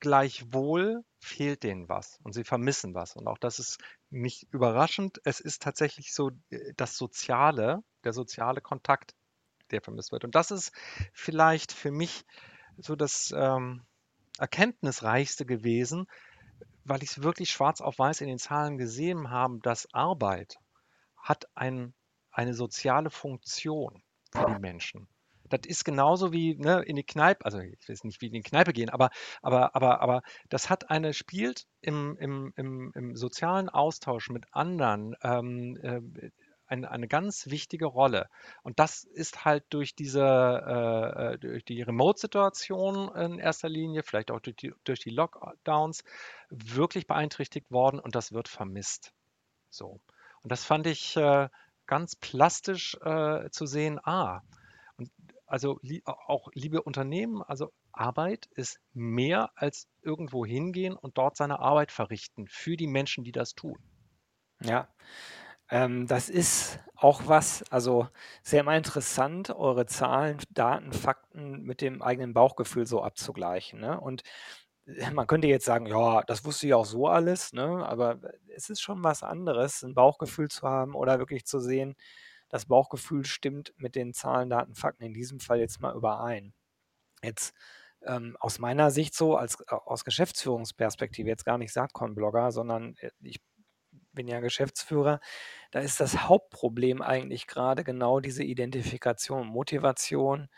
gleichwohl 0.00 1.04
fehlt 1.18 1.62
denen 1.62 1.88
was 1.88 2.18
und 2.22 2.32
sie 2.32 2.44
vermissen 2.44 2.94
was. 2.94 3.14
Und 3.14 3.28
auch 3.28 3.38
das 3.38 3.58
ist 3.58 3.78
nicht 4.08 4.46
überraschend. 4.52 5.20
Es 5.24 5.40
ist 5.40 5.62
tatsächlich 5.62 6.12
so 6.14 6.30
äh, 6.50 6.72
das 6.76 6.96
Soziale, 6.96 7.82
der 8.04 8.12
soziale 8.12 8.60
Kontakt, 8.60 9.14
der 9.70 9.82
vermisst 9.82 10.12
wird. 10.12 10.24
Und 10.24 10.34
das 10.34 10.50
ist 10.50 10.72
vielleicht 11.12 11.72
für 11.72 11.92
mich 11.92 12.24
so 12.78 12.96
das 12.96 13.32
ähm, 13.36 13.82
Erkenntnisreichste 14.38 15.44
gewesen, 15.44 16.06
weil 16.84 17.02
ich 17.02 17.10
es 17.10 17.22
wirklich 17.22 17.50
schwarz 17.50 17.80
auf 17.80 17.98
weiß 17.98 18.22
in 18.22 18.28
den 18.28 18.38
Zahlen 18.38 18.78
gesehen 18.78 19.30
habe, 19.30 19.60
dass 19.62 19.92
Arbeit 19.92 20.56
hat 21.16 21.46
ein, 21.54 21.94
eine 22.30 22.54
soziale 22.54 23.10
Funktion 23.10 24.02
für 24.32 24.46
die 24.46 24.60
Menschen. 24.60 25.08
Das 25.50 25.60
ist 25.66 25.84
genauso 25.84 26.32
wie 26.32 26.56
ne, 26.56 26.82
in 26.82 26.96
die 26.96 27.04
Kneipe, 27.04 27.44
also 27.44 27.58
ich 27.58 27.88
weiß 27.88 28.04
nicht, 28.04 28.20
wie 28.20 28.28
in 28.28 28.32
die 28.32 28.42
Kneipe 28.42 28.72
gehen, 28.72 28.90
aber, 28.90 29.10
aber, 29.42 29.74
aber, 29.74 30.00
aber 30.00 30.22
das 30.48 30.70
hat 30.70 30.90
eine, 30.90 31.12
spielt 31.12 31.66
im, 31.80 32.16
im, 32.18 32.52
im, 32.56 32.92
im 32.94 33.16
sozialen 33.16 33.68
Austausch 33.68 34.30
mit 34.30 34.44
anderen 34.52 35.14
ähm, 35.22 35.76
äh, 35.82 36.30
ein, 36.70 36.84
eine 36.84 37.08
ganz 37.08 37.50
wichtige 37.50 37.86
Rolle. 37.86 38.28
Und 38.62 38.78
das 38.78 39.02
ist 39.02 39.44
halt 39.44 39.64
durch 39.70 39.96
diese, 39.96 40.22
äh, 40.22 41.34
äh, 41.34 41.38
durch 41.38 41.64
die 41.64 41.82
Remote-Situation 41.82 43.14
in 43.16 43.38
erster 43.38 43.68
Linie, 43.68 44.04
vielleicht 44.04 44.30
auch 44.30 44.40
durch 44.40 44.56
die, 44.56 44.72
durch 44.84 45.00
die 45.00 45.10
Lockdowns, 45.10 46.04
wirklich 46.48 47.06
beeinträchtigt 47.06 47.70
worden 47.70 47.98
und 47.98 48.14
das 48.14 48.32
wird 48.32 48.48
vermisst. 48.48 49.12
So. 49.68 50.00
Und 50.42 50.52
das 50.52 50.64
fand 50.64 50.86
ich 50.86 51.16
äh, 51.16 51.48
ganz 51.86 52.14
plastisch 52.14 52.96
äh, 53.02 53.50
zu 53.50 53.66
sehen. 53.66 53.98
Ah, 54.04 54.42
also 55.50 55.78
li 55.82 56.02
auch 56.04 56.48
liebe 56.54 56.82
Unternehmen, 56.82 57.42
also 57.42 57.72
Arbeit 57.92 58.48
ist 58.54 58.80
mehr 58.92 59.50
als 59.56 59.88
irgendwo 60.02 60.46
hingehen 60.46 60.94
und 60.94 61.18
dort 61.18 61.36
seine 61.36 61.58
Arbeit 61.58 61.92
verrichten 61.92 62.46
für 62.48 62.76
die 62.76 62.86
Menschen, 62.86 63.24
die 63.24 63.32
das 63.32 63.54
tun. 63.54 63.78
Ja, 64.62 64.88
ähm, 65.70 66.06
das 66.06 66.28
ist 66.28 66.80
auch 66.96 67.22
was, 67.26 67.64
also 67.70 68.08
sehr 68.42 68.62
mal 68.64 68.76
interessant, 68.76 69.50
eure 69.50 69.86
Zahlen, 69.86 70.38
Daten, 70.50 70.92
Fakten 70.92 71.62
mit 71.62 71.80
dem 71.80 72.02
eigenen 72.02 72.34
Bauchgefühl 72.34 72.86
so 72.86 73.02
abzugleichen. 73.02 73.80
Ne? 73.80 74.00
Und 74.00 74.22
äh, 74.86 75.10
man 75.12 75.26
könnte 75.26 75.48
jetzt 75.48 75.64
sagen, 75.64 75.86
ja, 75.86 76.22
das 76.22 76.44
wusste 76.44 76.66
ich 76.66 76.74
auch 76.74 76.84
so 76.84 77.06
alles, 77.06 77.52
ne? 77.52 77.86
aber 77.86 78.20
es 78.54 78.68
ist 78.68 78.80
schon 78.82 79.02
was 79.04 79.22
anderes, 79.22 79.82
ein 79.82 79.94
Bauchgefühl 79.94 80.48
zu 80.48 80.68
haben 80.68 80.94
oder 80.94 81.18
wirklich 81.18 81.44
zu 81.46 81.60
sehen, 81.60 81.94
das 82.50 82.66
Bauchgefühl 82.66 83.24
stimmt 83.24 83.72
mit 83.76 83.94
den 83.94 84.12
Zahlen, 84.12 84.50
Daten, 84.50 84.74
Fakten 84.74 85.04
in 85.04 85.14
diesem 85.14 85.40
Fall 85.40 85.60
jetzt 85.60 85.80
mal 85.80 85.94
überein. 85.94 86.52
Jetzt 87.22 87.54
ähm, 88.06 88.36
aus 88.40 88.58
meiner 88.58 88.90
Sicht 88.90 89.14
so, 89.14 89.36
als 89.36 89.60
äh, 89.60 89.74
aus 89.74 90.04
Geschäftsführungsperspektive, 90.04 91.28
jetzt 91.28 91.44
gar 91.44 91.58
nicht 91.58 91.72
Saatkorn-Blogger, 91.72 92.52
sondern 92.52 92.96
äh, 93.00 93.10
ich 93.22 93.40
bin 94.12 94.26
ja 94.26 94.40
Geschäftsführer, 94.40 95.20
da 95.70 95.80
ist 95.80 96.00
das 96.00 96.28
Hauptproblem 96.28 97.00
eigentlich 97.02 97.46
gerade 97.46 97.84
genau 97.84 98.20
diese 98.20 98.42
Identifikation, 98.42 99.46
Motivation, 99.46 100.48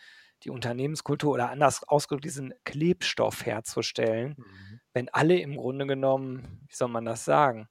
die 0.44 0.50
Unternehmenskultur 0.50 1.32
oder 1.32 1.50
anders 1.50 1.86
ausgedrückt, 1.86 2.24
diesen 2.24 2.54
Klebstoff 2.64 3.44
herzustellen, 3.46 4.36
mhm. 4.38 4.80
wenn 4.92 5.08
alle 5.10 5.38
im 5.38 5.56
Grunde 5.56 5.86
genommen, 5.86 6.64
wie 6.68 6.74
soll 6.74 6.88
man 6.88 7.04
das 7.04 7.24
sagen, 7.24 7.68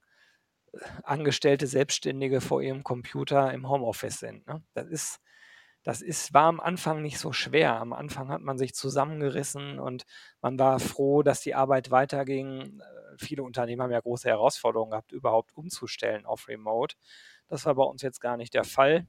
Angestellte, 1.02 1.66
Selbstständige 1.66 2.40
vor 2.40 2.62
ihrem 2.62 2.82
Computer 2.84 3.52
im 3.52 3.68
Homeoffice 3.68 4.20
sind. 4.20 4.46
Ne? 4.46 4.62
Das 4.74 4.86
ist 4.86 5.20
das 5.84 6.00
ist, 6.00 6.32
war 6.32 6.44
am 6.44 6.60
Anfang 6.60 7.02
nicht 7.02 7.18
so 7.18 7.32
schwer. 7.32 7.80
Am 7.80 7.92
Anfang 7.92 8.28
hat 8.28 8.40
man 8.40 8.56
sich 8.56 8.74
zusammengerissen 8.74 9.80
und 9.80 10.04
man 10.40 10.58
war 10.58 10.78
froh, 10.78 11.22
dass 11.22 11.40
die 11.40 11.54
Arbeit 11.54 11.90
weiterging. 11.90 12.80
Äh, 12.80 13.16
viele 13.18 13.42
Unternehmen 13.42 13.82
haben 13.82 13.90
ja 13.90 14.00
große 14.00 14.28
Herausforderungen 14.28 14.92
gehabt, 14.92 15.12
überhaupt 15.12 15.56
umzustellen 15.56 16.24
auf 16.24 16.46
Remote. 16.48 16.96
Das 17.48 17.66
war 17.66 17.74
bei 17.74 17.82
uns 17.82 18.02
jetzt 18.02 18.20
gar 18.20 18.36
nicht 18.36 18.54
der 18.54 18.64
Fall. 18.64 19.06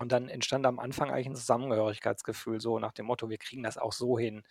Und 0.00 0.12
dann 0.12 0.28
entstand 0.28 0.66
am 0.66 0.80
Anfang 0.80 1.10
eigentlich 1.10 1.28
ein 1.28 1.36
Zusammengehörigkeitsgefühl, 1.36 2.60
so 2.60 2.78
nach 2.78 2.92
dem 2.92 3.06
Motto, 3.06 3.30
wir 3.30 3.38
kriegen 3.38 3.62
das 3.62 3.78
auch 3.78 3.92
so 3.92 4.18
hin. 4.18 4.42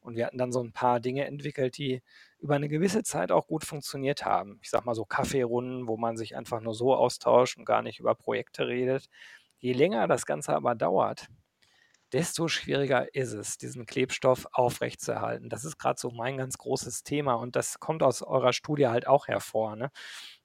Und 0.00 0.16
wir 0.16 0.26
hatten 0.26 0.38
dann 0.38 0.52
so 0.52 0.62
ein 0.62 0.72
paar 0.72 1.00
Dinge 1.00 1.26
entwickelt, 1.26 1.76
die 1.78 2.02
über 2.40 2.54
eine 2.54 2.68
gewisse 2.68 3.02
Zeit 3.02 3.32
auch 3.32 3.46
gut 3.46 3.64
funktioniert 3.64 4.24
haben. 4.24 4.58
Ich 4.62 4.70
sag 4.70 4.84
mal 4.86 4.94
so 4.94 5.04
Kaffeerunden, 5.04 5.86
wo 5.88 5.96
man 5.96 6.16
sich 6.16 6.36
einfach 6.36 6.60
nur 6.60 6.74
so 6.74 6.94
austauscht 6.94 7.58
und 7.58 7.64
gar 7.66 7.82
nicht 7.82 8.00
über 8.00 8.14
Projekte 8.14 8.66
redet. 8.66 9.08
Je 9.58 9.72
länger 9.74 10.08
das 10.08 10.24
Ganze 10.26 10.54
aber 10.54 10.74
dauert, 10.74 11.28
desto 12.12 12.48
schwieriger 12.48 13.14
ist 13.14 13.32
es, 13.32 13.56
diesen 13.56 13.86
Klebstoff 13.86 14.46
aufrechtzuerhalten. 14.52 15.48
Das 15.48 15.64
ist 15.64 15.78
gerade 15.78 15.98
so 15.98 16.10
mein 16.10 16.36
ganz 16.36 16.58
großes 16.58 17.02
Thema 17.02 17.34
und 17.34 17.56
das 17.56 17.78
kommt 17.78 18.02
aus 18.02 18.22
eurer 18.22 18.52
Studie 18.52 18.88
halt 18.88 19.06
auch 19.06 19.28
hervor. 19.28 19.76
Ne? 19.76 19.90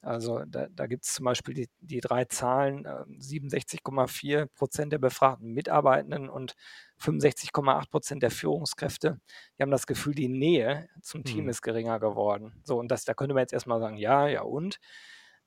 Also 0.02 0.44
da, 0.46 0.68
da 0.70 0.88
gibt 0.88 1.06
es 1.06 1.14
zum 1.14 1.26
Beispiel 1.26 1.54
die, 1.54 1.70
die 1.80 2.00
drei 2.00 2.26
Zahlen, 2.26 2.86
äh, 2.86 3.06
67,4 3.20 4.48
Prozent 4.48 4.94
der 4.94 5.00
befragten 5.00 5.54
Mitarbeitenden 5.54 6.30
und 6.30 6.54
65,8 7.00 7.90
Prozent 7.90 8.24
der 8.24 8.32
Führungskräfte, 8.32 9.20
die 9.58 9.64
haben 9.64 9.72
das 9.72 9.88
Gefühl, 9.88 10.14
die 10.14 10.30
Nähe 10.30 10.88
zum 11.02 11.24
Team 11.24 11.46
hm. 11.46 11.50
ist 11.50 11.62
geringer 11.62 12.00
geworden. 12.00 12.54
So, 12.64 12.78
und 12.78 12.90
das, 12.90 13.06
da 13.06 13.14
könnte 13.14 13.34
man 13.34 13.42
jetzt 13.42 13.54
erstmal 13.54 13.80
sagen, 13.80 13.98
ja, 13.98 14.28
ja 14.28 14.42
und. 14.44 14.80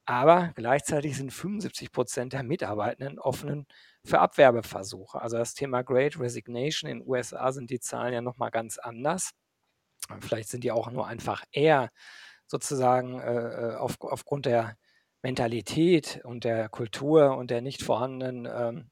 Aber 0.04 0.52
gleichzeitig 0.54 1.18
sind 1.18 1.34
75 1.34 1.92
Prozent 1.92 2.32
der 2.32 2.42
Mitarbeitenden 2.42 3.18
offen 3.18 3.66
für 4.08 4.20
Abwerbeversuche. 4.20 5.20
Also 5.20 5.36
das 5.36 5.54
Thema 5.54 5.82
Great 5.82 6.18
Resignation 6.18 6.90
in 6.90 7.00
den 7.00 7.08
USA 7.08 7.52
sind 7.52 7.70
die 7.70 7.80
Zahlen 7.80 8.14
ja 8.14 8.20
nochmal 8.22 8.50
ganz 8.50 8.78
anders. 8.78 9.32
Vielleicht 10.20 10.48
sind 10.48 10.64
die 10.64 10.72
auch 10.72 10.90
nur 10.90 11.06
einfach 11.06 11.44
eher 11.52 11.90
sozusagen 12.46 13.20
äh, 13.20 13.72
äh, 13.72 13.74
auf, 13.76 14.00
aufgrund 14.00 14.46
der 14.46 14.76
Mentalität 15.22 16.20
und 16.24 16.44
der 16.44 16.68
Kultur 16.68 17.36
und 17.36 17.50
der 17.50 17.60
nicht 17.60 17.82
vorhandenen 17.82 18.46
ähm, 18.46 18.90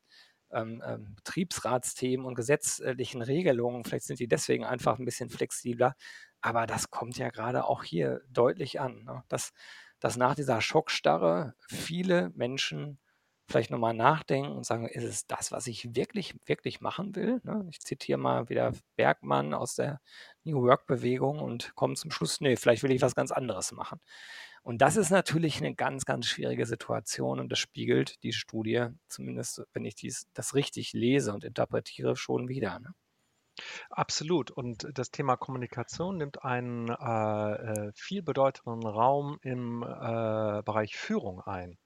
ähm, 0.52 0.83
ähm, 0.87 1.14
Betriebsratsthemen 1.16 2.26
und 2.26 2.35
gesetzlichen 2.35 3.22
Regelungen, 3.22 3.85
vielleicht 3.85 4.07
sind 4.07 4.20
die 4.20 4.29
deswegen 4.29 4.64
einfach 4.64 4.98
ein 4.98 5.05
bisschen 5.05 5.31
flexibler. 5.31 5.94
Aber 6.40 6.66
das 6.66 6.90
kommt 6.90 7.16
ja 7.18 7.31
gerade 7.31 7.64
auch 7.64 7.83
hier 7.83 8.20
deutlich 8.31 8.81
an. 8.81 9.05
Ne? 9.05 9.24
Das, 9.29 9.52
dass 9.98 10.16
nach 10.16 10.35
dieser 10.35 10.61
Schockstarre 10.61 11.55
viele 11.68 12.31
Menschen 12.35 12.98
vielleicht 13.49 13.71
nochmal 13.71 13.95
nachdenken 13.95 14.53
und 14.53 14.67
sagen, 14.67 14.89
ist 14.89 15.05
es 15.05 15.27
das, 15.27 15.53
was 15.53 15.67
ich 15.67 15.95
wirklich, 15.95 16.35
wirklich 16.47 16.81
machen 16.81 17.15
will? 17.15 17.41
Ne? 17.45 17.67
Ich 17.71 17.81
zitiere 17.81 18.19
mal 18.19 18.49
wieder 18.49 18.73
Bergmann 18.97 19.55
aus 19.55 19.77
der 19.77 20.01
New 20.45 20.63
Work-Bewegung 20.63 21.39
und 21.39 21.75
komme 21.75 21.95
zum 21.95 22.11
Schluss, 22.11 22.41
nee, 22.41 22.57
vielleicht 22.57 22.83
will 22.83 22.93
ich 22.93 23.03
was 23.03 23.15
ganz 23.15 23.31
anderes 23.31 23.73
machen. 23.73 24.01
Und 24.63 24.83
das 24.83 24.97
ist 24.97 25.11
natürlich 25.11 25.59
eine 25.59 25.77
ganz, 25.77 26.05
ganz 26.07 26.27
schwierige 26.27 26.67
Situation 26.67 27.39
und 27.39 27.51
das 27.51 27.61
spiegelt 27.61 28.21
die 28.25 28.33
Studie, 28.33 28.89
zumindest 29.09 29.63
wenn 29.73 29.85
ich 29.85 29.95
dies, 29.95 30.27
das 30.35 30.55
richtig 30.55 30.93
lese 30.93 31.33
und 31.33 31.45
interpretiere, 31.45 32.17
schon 32.17 32.49
wieder. 32.49 32.81
Ne? 32.81 32.93
Absolut. 33.91 34.51
Und 34.51 34.89
das 34.93 35.11
Thema 35.11 35.37
Kommunikation 35.37 36.17
nimmt 36.17 36.43
einen 36.43 36.89
äh, 36.89 37.53
äh, 37.53 37.93
viel 37.95 38.23
bedeutenden 38.23 38.85
Raum 38.87 39.39
im 39.43 39.83
äh, 39.83 40.63
Bereich 40.63 40.97
Führung 40.97 41.41
ein. 41.43 41.79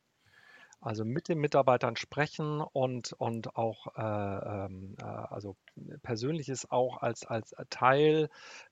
Also 0.83 1.05
mit 1.05 1.29
den 1.29 1.39
Mitarbeitern 1.39 1.97
sprechen 1.97 2.63
und, 2.63 3.13
und 3.13 3.55
auch 3.55 3.87
äh, 3.97 4.65
ähm, 4.67 4.97
äh, 4.99 5.05
also 5.05 5.57
Persönliches 6.03 6.71
auch 6.71 7.03
als, 7.03 7.27
als 7.27 7.55
Teil 7.69 8.31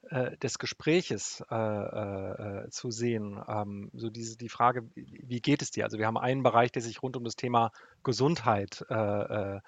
äh, 0.08 0.36
des 0.38 0.58
Gespräches 0.58 1.44
äh, 1.50 1.54
äh, 1.54 2.70
zu 2.70 2.90
sehen. 2.90 3.38
Ähm, 3.46 3.90
so 3.92 4.08
diese 4.08 4.38
die 4.38 4.48
Frage, 4.48 4.88
wie 4.94 5.40
geht 5.40 5.60
es 5.60 5.70
dir? 5.70 5.84
Also 5.84 5.98
wir 5.98 6.06
haben 6.06 6.16
einen 6.16 6.42
Bereich, 6.42 6.72
der 6.72 6.80
sich 6.80 7.02
rund 7.02 7.16
um 7.16 7.24
das 7.24 7.36
Thema 7.36 7.72
Gesundheit 8.02 8.86
äh, 8.88 9.60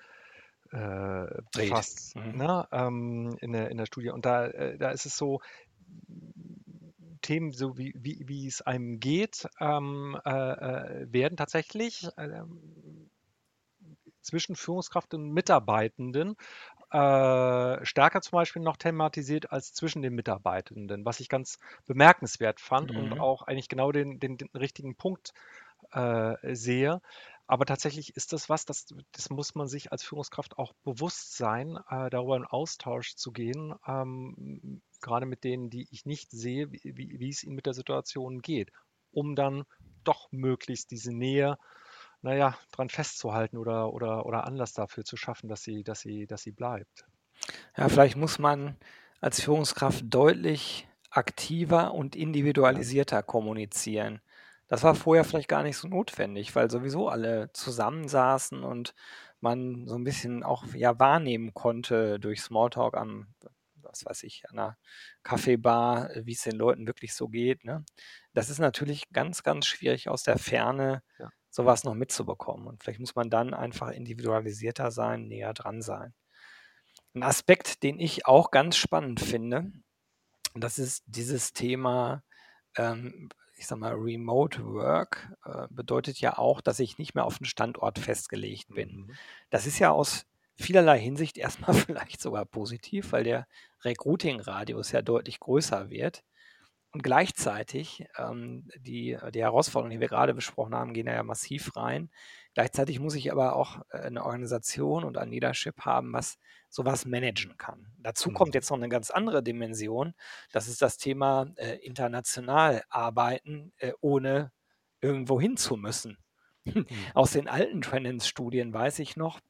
äh, 0.72 1.26
befasst 1.55 2.16
mhm. 2.16 2.37
ne, 2.38 2.68
ähm, 2.72 3.37
in, 3.40 3.53
der, 3.53 3.70
in 3.70 3.76
der 3.76 3.87
Studie. 3.87 4.11
Und 4.11 4.24
da, 4.24 4.46
äh, 4.46 4.79
da 4.79 4.90
ist 4.90 5.05
es 5.05 5.16
so, 5.16 5.40
Themen, 7.21 7.53
so 7.53 7.77
wie, 7.79 7.93
wie, 7.97 8.23
wie 8.27 8.47
es 8.47 8.63
einem 8.63 9.01
geht, 9.01 9.49
ähm, 9.61 10.19
äh, 10.25 10.31
äh 10.31 11.13
werden 11.13 11.37
tatsächlich 11.37 12.09
ähm, 12.17 13.11
zwischen 14.21 14.57
Führungskraft 14.57 15.15
und 15.15 15.33
Mitarbeitenden 15.33 16.37
äh, 16.93 17.85
stärker 17.85 18.21
zum 18.21 18.33
Beispiel 18.33 18.63
noch 18.63 18.77
thematisiert 18.77 19.53
als 19.53 19.73
zwischen 19.73 20.03
den 20.03 20.15
Mitarbeitenden, 20.15 21.05
was 21.05 21.21
ich 21.21 21.29
ganz 21.29 21.59
bemerkenswert 21.87 22.61
fand 22.61 22.93
mhm. 22.93 22.99
und 22.99 23.21
auch 23.21 23.43
eigentlich 23.43 23.69
genau 23.69 23.93
den, 23.93 24.19
den, 24.19 24.39
den 24.39 24.49
richtigen 24.55 24.97
Punkt 24.97 25.33
äh, 25.93 26.35
sehe. 26.55 27.01
Aber 27.51 27.67
tatsächlich 27.67 28.15
ist 28.15 28.33
das 28.33 28.49
was, 28.49 28.65
das, 28.65 28.87
das 29.11 29.29
muss 29.29 29.57
man 29.57 29.67
sich 29.67 29.91
als 29.91 30.05
Führungskraft 30.05 30.57
auch 30.57 30.73
bewusst 30.85 31.37
sein, 31.37 31.81
äh, 31.89 32.09
darüber 32.09 32.37
in 32.37 32.45
Austausch 32.45 33.17
zu 33.17 33.33
gehen, 33.33 33.75
ähm, 33.89 34.83
gerade 35.01 35.27
mit 35.27 35.43
denen, 35.43 35.69
die 35.69 35.89
ich 35.91 36.07
nicht 36.07 36.31
sehe, 36.31 36.71
wie, 36.71 36.81
wie, 36.85 37.19
wie 37.19 37.29
es 37.29 37.43
ihnen 37.43 37.57
mit 37.57 37.67
der 37.67 37.75
Situation 37.75 38.41
geht, 38.41 38.71
um 39.11 39.35
dann 39.35 39.65
doch 40.05 40.31
möglichst 40.31 40.93
diese 40.93 41.13
Nähe, 41.13 41.59
naja, 42.23 42.57
dran 42.71 42.89
festzuhalten 42.89 43.57
oder, 43.57 43.93
oder, 43.93 44.27
oder 44.27 44.45
Anlass 44.45 44.73
dafür 44.73 45.05
zu 45.05 45.17
schaffen, 45.17 45.49
dass 45.49 45.65
sie, 45.65 45.83
dass 45.83 46.03
sie, 46.03 46.29
dass 46.29 46.45
sie 46.45 46.53
bleibt. 46.53 47.05
Ja, 47.77 47.89
vielleicht 47.89 48.17
muss 48.17 48.39
man 48.39 48.77
als 49.21 49.41
Führungskraft 49.43 50.05
deutlich 50.07 50.87
aktiver 51.11 51.95
und 51.95 52.15
individualisierter 52.15 53.25
kommunizieren. 53.25 54.21
Das 54.71 54.85
war 54.85 54.95
vorher 54.95 55.25
vielleicht 55.25 55.49
gar 55.49 55.65
nicht 55.65 55.77
so 55.77 55.89
notwendig, 55.89 56.55
weil 56.55 56.71
sowieso 56.71 57.09
alle 57.09 57.53
zusammensaßen 57.53 58.63
und 58.65 58.95
man 59.41 59.87
so 59.89 59.97
ein 59.97 60.05
bisschen 60.05 60.45
auch 60.45 60.65
ja 60.75 60.99
wahrnehmen 61.01 61.55
konnte 61.55 62.21
durch 62.21 62.41
Smalltalk 62.43 62.97
am, 62.97 63.35
was 63.77 64.05
weiß 64.07 64.23
ich, 64.23 64.45
an 64.49 64.59
einer 64.59 64.79
Kaffeebar, 65.25 66.11
wie 66.25 66.33
es 66.35 66.43
den 66.43 66.57
Leuten 66.57 66.87
wirklich 66.87 67.15
so 67.15 67.29
geht. 67.29 67.65
Ne? 67.65 67.85
Das 68.33 68.49
ist 68.51 68.61
natürlich 68.61 69.11
ganz, 69.13 69.43
ganz 69.43 69.67
schwierig 69.67 70.09
aus 70.09 70.23
der 70.23 70.39
Ferne 70.39 71.03
ja. 71.19 71.31
sowas 71.51 71.85
noch 71.85 71.95
mitzubekommen. 71.95 72.69
Und 72.69 72.83
vielleicht 72.85 73.01
muss 73.01 73.17
man 73.17 73.29
dann 73.31 73.55
einfach 73.55 73.91
individualisierter 73.91 74.93
sein, 74.93 75.27
näher 75.29 75.53
dran 75.55 75.83
sein. 75.83 76.15
'N 77.15 77.23
Aspekt, 77.23 77.83
den 77.83 77.99
ich 78.01 78.27
auch 78.27 78.51
ganz 78.51 78.77
spannend 78.77 79.21
finde, 79.21 79.73
das 80.55 80.79
ist 80.79 81.05
dieses 81.07 81.53
Thema, 81.53 82.25
ähm, 82.77 83.31
ich 83.61 83.66
sage 83.66 83.81
mal, 83.81 83.92
Remote 83.94 84.64
Work, 84.64 85.33
äh, 85.44 85.66
bedeutet 85.70 86.20
ja 86.20 86.38
auch, 86.38 86.61
dass 86.62 86.81
ich 86.81 86.99
nicht 86.99 87.14
mehr 87.14 87.25
auf 87.27 87.40
'n 87.40 87.44
Standort 87.44 87.99
festgelegt 87.99 88.75
bin. 88.75 89.07
Mhm. 89.09 89.18
Das 89.51 89.66
ist 89.66 89.79
ja 89.79 89.90
aus 89.92 90.27
vielerlei 90.57 90.99
Hinsicht 90.99 91.38
erst 91.38 91.61
mal 91.61 91.75
vielleicht 91.75 92.20
sogar 92.23 92.46
positiv, 92.46 93.12
weil 93.12 93.25
der 93.25 93.46
Recruiting-Radius 93.85 94.92
ja 94.92 95.03
deutlich 95.03 95.40
größer 95.40 95.90
wird. 95.90 96.25
Und 96.94 97.05
gleichzeitig, 97.05 98.05
ähm, 98.18 98.68
die 98.76 99.16
die 99.33 99.40
Herausforderungen, 99.42 99.92
die 99.92 100.00
wir 100.00 100.09
grade 100.09 100.35
besprochen 100.35 100.74
haben, 100.74 100.92
gehen 100.92 101.07
ja 101.07 101.22
massiv 101.22 101.76
rein. 101.76 102.11
Gleichzeitig 102.55 102.98
muss 102.98 103.14
ich 103.14 103.31
aber 103.31 103.55
auch, 103.55 103.83
äh, 103.90 104.11
'ne 104.11 104.24
Organisation 104.24 105.05
und 105.05 105.16
ein 105.16 105.31
Leadership 105.31 105.83
haben, 105.85 106.12
was 106.12 106.38
so 106.68 106.85
was 106.85 107.07
managen 107.07 107.57
kann. 107.57 107.92
Dazu 107.98 108.33
kommt 108.33 108.55
Mhm. 108.55 108.57
jetzt 108.57 108.70
noch 108.70 108.79
'ne 108.79 108.88
ganz 108.88 109.11
andere 109.12 109.40
Dimension. 109.44 110.14
Das 110.53 110.66
ist 110.66 110.83
das 110.83 110.96
Thema, 110.98 111.46
äh, 111.57 111.76
international 111.76 112.83
arbeiten, 112.88 113.72
äh, 113.79 113.92
ohne 114.00 114.50
irgendwo 115.00 115.40
hin 115.40 115.57
zu 115.57 115.76
müssen. 115.76 116.18
Mhm. 116.90 117.12
Aus 117.14 117.33
den 117.33 117.48
alten 117.48 117.83
Trennens-Studien 117.83 118.74
weiß 118.74 118.98
ich 119.00 119.16
noch, 119.16 119.40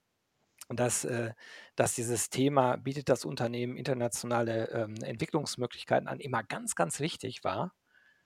dass 0.76 1.04
äh, 1.04 1.32
dass 1.76 1.94
dieses 1.94 2.30
Thema: 2.30 2.76
„Bietet 2.76 3.08
das 3.08 3.24
Unternehmen 3.24 3.76
internationale, 3.76 4.68
ähm, 4.70 4.94
Entwicklungsmöglichkeiten 5.02 6.08
an?“ 6.08 6.20
immer 6.20 6.42
ganz, 6.44 6.74
ganz 6.74 7.00
wichtig 7.00 7.44
war. 7.44 7.74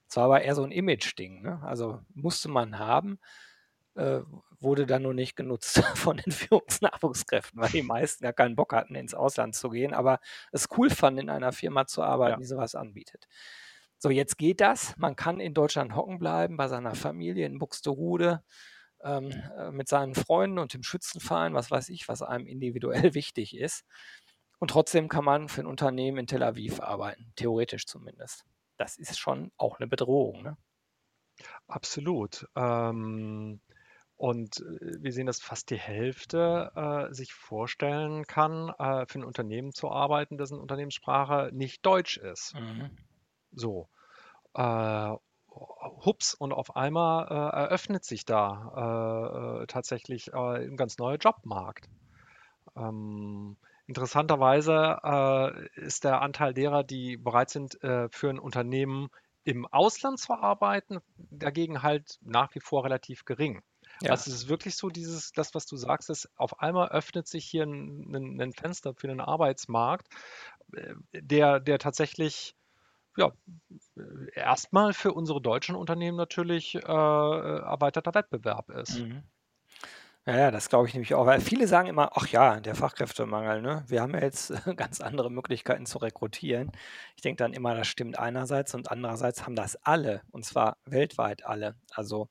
Es 0.08 0.16
war 0.16 0.24
aber 0.26 0.42
eher 0.42 0.54
so 0.56 0.64
'n 0.64 0.72
Imageding, 0.72 1.42
ne? 1.42 1.60
Also, 1.64 2.00
musste 2.14 2.48
man 2.50 2.78
haben, 2.78 3.18
äh, 3.96 4.20
wurde 4.60 4.86
dann 4.86 5.02
nur 5.02 5.14
nicht 5.14 5.36
genutzt 5.36 5.76
von 5.96 6.16
den 6.16 6.32
Führungsnachwuchskräften, 6.32 7.60
weil 7.60 7.70
die 7.70 7.82
meisten 7.82 8.24
gar 8.24 8.32
keinen 8.32 8.56
Bock 8.56 8.72
hatten, 8.72 8.94
ins 8.94 9.14
Ausland 9.14 9.54
zu 9.54 9.70
gehen, 9.70 9.94
aber 9.94 10.20
es 10.52 10.68
cool 10.76 10.90
fanden, 10.90 11.20
in 11.22 11.30
einer 11.30 11.52
Firma 11.52 11.86
zu 11.86 12.02
arbeiten, 12.02 12.38
Ja. 12.38 12.40
die 12.40 12.46
so 12.46 12.56
was 12.56 12.74
anbietet. 12.74 13.26
So, 13.98 14.10
jetzt 14.10 14.36
geht 14.38 14.60
das. 14.60 14.96
Man 14.98 15.16
kann 15.16 15.40
in 15.40 15.54
Deutschland 15.54 15.94
hocken 15.96 16.18
bleiben 16.18 16.56
bei 16.56 16.68
seiner 16.68 16.94
Familie 16.94 17.46
in 17.46 17.58
Buxtehude, 17.58 18.42
ähm, 19.04 19.30
äh, 19.58 19.70
mit 19.72 19.88
seinen 19.88 20.14
Freunden 20.14 20.58
und 20.58 20.74
dem 20.74 20.82
Schützenverein, 20.82 21.54
was 21.54 21.70
weiß 21.70 21.88
ich, 21.90 22.08
was 22.08 22.22
einem 22.22 22.46
individuell 22.46 23.14
wichtig 23.14 23.56
ist. 23.56 23.84
Und 24.60 24.70
trotzdem 24.70 25.08
kann 25.08 25.24
man 25.24 25.48
für 25.48 25.60
'n 25.62 25.66
Unternehmen 25.66 26.18
in 26.18 26.26
Tel 26.26 26.42
Aviv 26.42 26.80
arbeiten, 26.80 27.32
theoretisch 27.36 27.86
zumindest. 27.86 28.44
Das 28.78 28.96
ist 28.98 29.18
schon 29.18 29.52
auch 29.58 29.78
'ne 29.80 29.86
Bedrohung, 29.88 30.42
ne? 30.42 30.56
Absolut. 31.68 32.46
Ähm, 32.56 33.60
und, 34.16 34.60
äh, 34.60 35.02
wir 35.02 35.12
sehen, 35.12 35.26
dass 35.26 35.40
fast 35.42 35.70
die 35.70 35.78
Hälfte, 35.78 36.72
äh, 37.10 37.14
sich 37.14 37.32
vorstellen 37.34 38.24
kann, 38.26 38.68
äh, 38.78 39.06
für 39.06 39.18
'n 39.18 39.24
Unternehmen 39.24 39.72
zu 39.72 39.90
arbeiten, 39.90 40.38
dessen 40.38 40.60
Unternehmenssprache 40.60 41.50
nicht 41.52 41.84
Deutsch 41.86 42.16
ist. 42.18 42.54
Mhm. 42.54 42.96
So, 43.52 43.88
äh, 44.54 45.14
hupps 45.54 46.34
und 46.34 46.52
auf 46.52 46.76
einmal, 46.76 47.26
äh, 47.28 47.56
eröffnet 47.64 48.04
sich 48.04 48.24
da, 48.24 49.60
äh, 49.60 49.62
äh, 49.64 49.66
tatsächlich, 49.66 50.32
äh, 50.32 50.64
'n 50.66 50.76
ganz 50.76 50.98
neuer 50.98 51.16
Jobmarkt. 51.18 51.88
Ähm, 52.76 53.58
interessanterweise, 53.86 54.98
äh, 55.04 55.68
ist 55.80 56.04
der 56.04 56.22
Anteil 56.22 56.54
derer, 56.54 56.84
die 56.84 57.16
bereit 57.18 57.50
sind, 57.50 57.82
äh, 57.84 58.08
für 58.10 58.30
'n 58.30 58.38
Unternehmen 58.40 59.08
im 59.44 59.66
Ausland 59.66 60.20
zu 60.20 60.34
arbeiten, 60.34 61.00
dagegen 61.30 61.82
halt 61.82 62.18
nach 62.22 62.54
wie 62.54 62.60
vor 62.60 62.84
relativ 62.84 63.24
gering. 63.26 63.62
Ja. 64.00 64.24
Also, 64.24 64.30
es 64.30 64.36
ist 64.44 64.48
wirklich 64.48 64.76
so 64.76 64.90
dieses 64.90 65.32
das, 65.32 65.54
was 65.54 65.66
du 65.66 65.76
sagst, 65.76 66.10
ist 66.10 66.28
auf 66.36 66.60
einmal 66.60 66.88
öffnet 66.90 67.28
sich 67.28 67.46
hier 67.46 67.64
'n 67.64 68.08
'nen 68.10 68.36
'nen 68.36 68.52
Fenster 68.54 68.94
für 68.96 69.08
'nen 69.08 69.20
Arbeitsmarkt, 69.20 70.08
der 71.14 71.60
der 71.60 71.78
tatsächlich, 71.78 72.54
ja, 73.16 73.32
äh, 73.96 74.30
erst 74.34 74.72
mal 74.72 74.92
für 74.94 75.12
unsere 75.12 75.40
deutschen 75.42 75.76
Unternehmen 75.76 76.16
natürlich, 76.18 76.74
äh, 76.76 76.80
erweiterter 76.80 78.14
Wettbewerb 78.14 78.70
ist. 78.70 79.06
Mhm. 79.06 79.24
Ja, 80.26 80.36
ja, 80.38 80.50
das 80.50 80.70
glaube 80.70 80.88
ich 80.88 80.94
nämlich 80.94 81.14
auch, 81.14 81.26
weil 81.26 81.40
viele 81.40 81.66
sagen 81.68 81.86
immer: 81.88 82.10
„Ach 82.14 82.26
ja, 82.28 82.58
der 82.60 82.74
Fachkräftemangel, 82.74 83.60
ne? 83.60 83.84
Wir 83.88 84.00
haben 84.00 84.14
ja 84.14 84.20
jetzt 84.22 84.52
ganz 84.76 85.00
andere 85.02 85.30
Möglichkeiten 85.30 85.84
zu 85.86 85.98
rekrutieren.“ 85.98 86.72
Ich 87.16 87.22
denke 87.22 87.42
dann 87.42 87.52
immer, 87.52 87.74
das 87.74 87.88
stimmt 87.88 88.18
einerseits 88.18 88.74
und 88.74 88.90
andererseits 88.90 89.44
haben 89.44 89.54
das 89.56 89.76
alle, 89.76 90.22
und 90.30 90.44
zwar 90.46 90.78
weltweit 90.86 91.44
alle. 91.44 91.76
Also, 91.90 92.30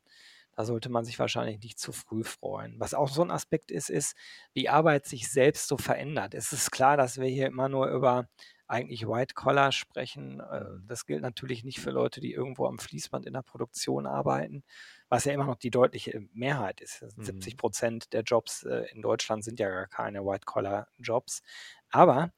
da 0.55 0.65
sollte 0.65 0.89
man 0.89 1.05
sich 1.05 1.19
wahrscheinlich 1.19 1.59
nicht 1.61 1.79
zu 1.79 1.91
früh 1.91 2.23
freuen. 2.23 2.79
Was 2.79 2.93
auch 2.93 3.09
so 3.09 3.21
'n 3.23 3.31
Aspekt 3.31 3.71
ist, 3.71 3.89
ist, 3.89 4.15
wie 4.53 4.69
Arbeit 4.69 5.05
sich 5.05 5.29
selbst 5.31 5.67
so 5.67 5.77
verändert. 5.77 6.33
Es 6.35 6.53
ist 6.53 6.71
klar, 6.71 6.97
dass 6.97 7.17
wir 7.19 7.27
hier 7.27 7.47
immer 7.47 7.69
nur 7.69 7.87
über 7.89 8.27
eigentlich 8.67 9.07
White 9.07 9.33
Collar 9.35 9.71
sprechen. 9.71 10.39
Äh, 10.39 10.65
das 10.87 11.05
gilt 11.05 11.21
natürlich 11.21 11.63
nicht 11.63 11.79
für 11.79 11.91
Leute, 11.91 12.21
die 12.21 12.31
irgendwo 12.33 12.65
am 12.67 12.79
Fließband 12.79 13.25
in 13.25 13.33
der 13.33 13.41
Produktion 13.43 14.05
arbeiten, 14.07 14.63
was 15.09 15.25
ja 15.25 15.33
immer 15.33 15.45
noch 15.45 15.57
die 15.57 15.71
deutliche 15.71 16.21
Mehrheit 16.33 16.81
ist. 16.81 17.03
Mhm. 17.15 17.53
Prozent 17.57 18.13
der 18.13 18.21
Jobs, 18.23 18.63
äh, 18.63 18.85
in 18.93 19.01
Deutschland 19.01 19.43
sind 19.43 19.59
ja 19.59 19.69
gar 19.69 19.87
keine 19.87 20.25
White 20.25 20.45
Collar 20.45 20.87
Jobs. 20.99 21.41
Aber 21.89 22.31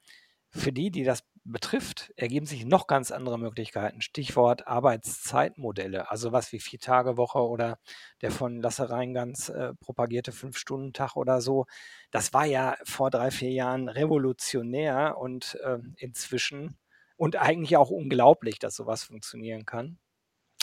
für 0.49 0.71
die, 0.73 0.91
die 0.91 1.03
das 1.03 1.23
betrifft, 1.45 2.11
ergeben 2.17 2.45
sich 2.47 2.65
noch 2.65 2.87
ganz 2.87 3.11
andere 3.11 3.39
Möglichkeiten. 3.39 4.01
Stichwort 4.01 4.67
Arbeitszeitmodelle, 4.67 6.11
also 6.11 6.31
was 6.33 6.51
wie 6.51 6.59
Vier-Tage-Woche 6.59 7.39
oder 7.39 7.79
der 8.21 8.31
von 8.31 8.61
Lasse 8.61 8.89
Reingans, 8.89 9.49
äh, 9.49 9.73
propagierte 9.75 10.31
Fünf-Stunden-Tag 10.33 11.15
oder 11.15 11.41
so. 11.41 11.67
Das 12.11 12.33
war 12.33 12.45
ja 12.45 12.77
vor 12.83 13.11
3, 13.11 13.31
4 13.31 13.51
Jahren 13.51 13.89
revolutionär 13.89 15.17
und, 15.19 15.57
ähm, 15.65 15.93
inzwischen 15.97 16.77
und 17.17 17.37
eigentlich 17.37 17.77
auch 17.77 17.91
unglaublich, 17.91 18.59
dass 18.59 18.75
so 18.75 18.87
was 18.87 19.03
funktionieren 19.03 19.65
kann. 19.65 19.99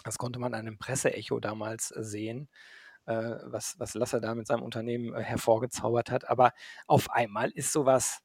Das 0.04 0.18
konnte 0.18 0.38
man 0.40 0.54
an 0.54 0.64
'nem 0.66 0.78
Presseecho 0.78 1.40
damals, 1.40 1.92
äh, 1.92 2.02
sehen, 2.04 2.48
äh, 3.06 3.14
was 3.44 3.76
was 3.80 3.94
Lasse 3.94 4.20
da 4.20 4.34
mit 4.34 4.46
seinem 4.48 4.62
Unternehmen, 4.64 5.14
äh, 5.14 5.22
hervorgezaubert 5.22 6.10
hat. 6.10 6.28
Aber 6.30 6.52
auf 6.88 7.10
einmal 7.10 7.50
ist 7.52 7.72
so 7.72 7.86
was 7.86 8.20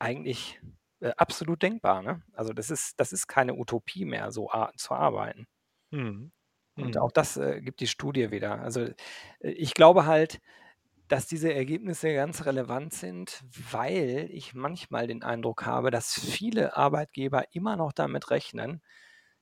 eigentlich, 0.00 0.60
äh, 1.02 1.12
absolut 1.18 1.62
denkbar, 1.62 2.02
ne? 2.02 2.22
Also, 2.34 2.52
das 2.54 2.70
ist 2.70 3.00
das 3.00 3.12
ist 3.12 3.28
keine 3.28 3.54
Utopie 3.56 4.04
mehr, 4.06 4.32
so 4.32 4.50
zu 4.76 4.94
arbeiten. 4.94 5.46
Mhm. 5.92 6.32
Und 6.78 6.98
Mhm. 6.98 7.00
auch 7.00 7.12
das, 7.12 7.36
äh, 7.36 7.60
gibt 7.60 7.80
die 7.80 7.86
Studie 7.86 8.30
wieder. 8.30 8.60
Also, 8.60 8.80
äh, 8.82 8.94
ich 9.40 9.74
glaube 9.74 10.06
halt, 10.06 10.40
dass 11.08 11.26
diese 11.28 11.52
Ergebnisse 11.54 12.14
ganz 12.14 12.46
relevant 12.46 12.94
sind, 12.94 13.44
weil 13.72 14.28
ich 14.32 14.54
manchmal 14.54 15.06
den 15.08 15.22
Eindruck 15.24 15.66
habe, 15.66 15.90
dass 15.90 16.14
viele 16.20 16.76
Arbeitgeber 16.76 17.44
immer 17.54 17.76
noch 17.76 17.92
damit 17.92 18.30
rechnen: 18.30 18.82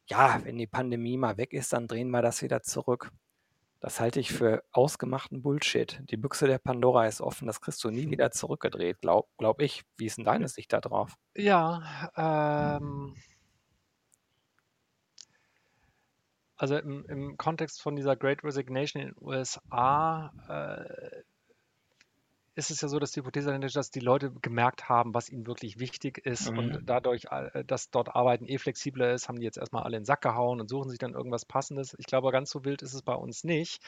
„Ja, 0.08 0.40
wenn 0.44 0.58
die 0.58 0.66
Pandemie 0.68 1.18
mal 1.18 1.38
weg 1.38 1.52
ist, 1.54 1.72
dann 1.74 1.88
drehen 1.88 2.10
wir 2.10 2.22
das 2.22 2.42
wieder 2.42 2.62
zurück.“ 2.62 3.10
Das 3.82 3.98
halte 3.98 4.20
ich 4.20 4.30
für 4.30 4.62
ausgemachten 4.72 5.40
Bullshit. 5.40 6.02
Die 6.10 6.18
Büchse 6.18 6.46
der 6.46 6.58
Pandora 6.58 7.06
ist 7.06 7.22
offen, 7.22 7.46
das 7.46 7.62
kriegst 7.62 7.82
du 7.82 7.90
nie 7.90 8.10
wieder 8.10 8.30
zurückgedreht, 8.30 9.00
glaube 9.00 9.28
glaube 9.38 9.64
ich. 9.64 9.84
Wie 9.96 10.04
ist 10.04 10.18
'n 10.18 10.24
deine 10.24 10.48
Sicht 10.48 10.70
da 10.74 10.80
drauf? 10.82 11.16
Ja, 11.36 12.10
ähm 12.16 13.14
Also, 16.58 16.76
im 16.76 17.04
im 17.06 17.36
Kontext 17.38 17.80
von 17.80 17.96
dieser 17.96 18.16
Great 18.16 18.44
Resignation 18.44 19.02
in 19.02 19.08
den 19.10 19.16
USA, 19.20 20.30
äh 20.48 21.22
ist 22.60 22.70
es 22.70 22.82
ja 22.82 22.88
so, 22.88 22.98
dass 23.00 23.12
die 23.12 23.20
Hypothese 23.20 23.48
dahinter 23.48 23.68
steht, 23.68 23.80
dass 23.80 23.90
die 23.90 24.00
Leute 24.00 24.30
gemerkt 24.32 24.88
haben, 24.88 25.14
was 25.14 25.28
ihnen 25.30 25.46
wirklich 25.48 25.80
wichtig 25.80 26.18
ist 26.26 26.50
und 26.50 26.78
Mhm. 26.78 26.84
dadurch, 26.84 27.26
äh, 27.32 27.64
dass 27.64 27.90
dort 27.90 28.14
Arbeiten 28.14 28.46
eh 28.46 28.58
flexibler 28.58 29.12
ist, 29.14 29.28
haben 29.28 29.40
die 29.40 29.44
jetzt 29.46 29.58
erst 29.58 29.72
mal 29.72 29.82
alle 29.82 29.96
in 29.96 30.02
'n 30.04 30.06
Sack 30.06 30.22
gehauen 30.22 30.60
und 30.60 30.68
suchen 30.68 30.90
sich 30.90 30.98
dann 31.00 31.14
irgendwas 31.14 31.46
Passendes. 31.46 31.96
Ich 31.98 32.06
glaube, 32.06 32.30
ganz 32.32 32.50
so 32.50 32.64
wild 32.64 32.82
ist 32.82 32.94
es 32.94 33.02
bei 33.02 33.14
uns 33.14 33.44
nicht. 33.44 33.82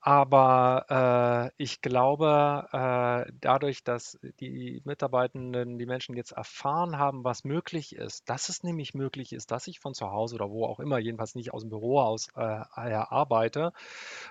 Aber, 0.00 1.50
äh, 1.58 1.62
ich 1.62 1.80
glaube, 1.82 2.68
äh, 2.72 3.32
dadurch, 3.40 3.84
dass 3.84 4.18
die 4.40 4.82
Mitarbeitenden, 4.84 5.78
die 5.78 5.86
Menschen 5.86 6.16
jetzt 6.16 6.32
erfahren 6.32 6.98
haben, 6.98 7.24
was 7.24 7.44
möglich 7.44 7.96
ist, 7.96 8.28
dass 8.30 8.48
es 8.50 8.62
nämlich 8.62 8.94
möglich 8.94 9.32
ist, 9.32 9.50
dass 9.50 9.66
ich 9.66 9.80
von 9.80 9.94
zu 9.94 10.10
Hause 10.12 10.36
oder 10.36 10.50
wo 10.50 10.66
auch 10.66 10.80
immer, 10.80 10.98
jedenfalls 10.98 11.34
nicht 11.34 11.52
aus'm 11.54 11.68
Büro 11.70 12.00
aus, 12.00 12.28
äh, 12.36 12.40
arbeite, 12.40 13.72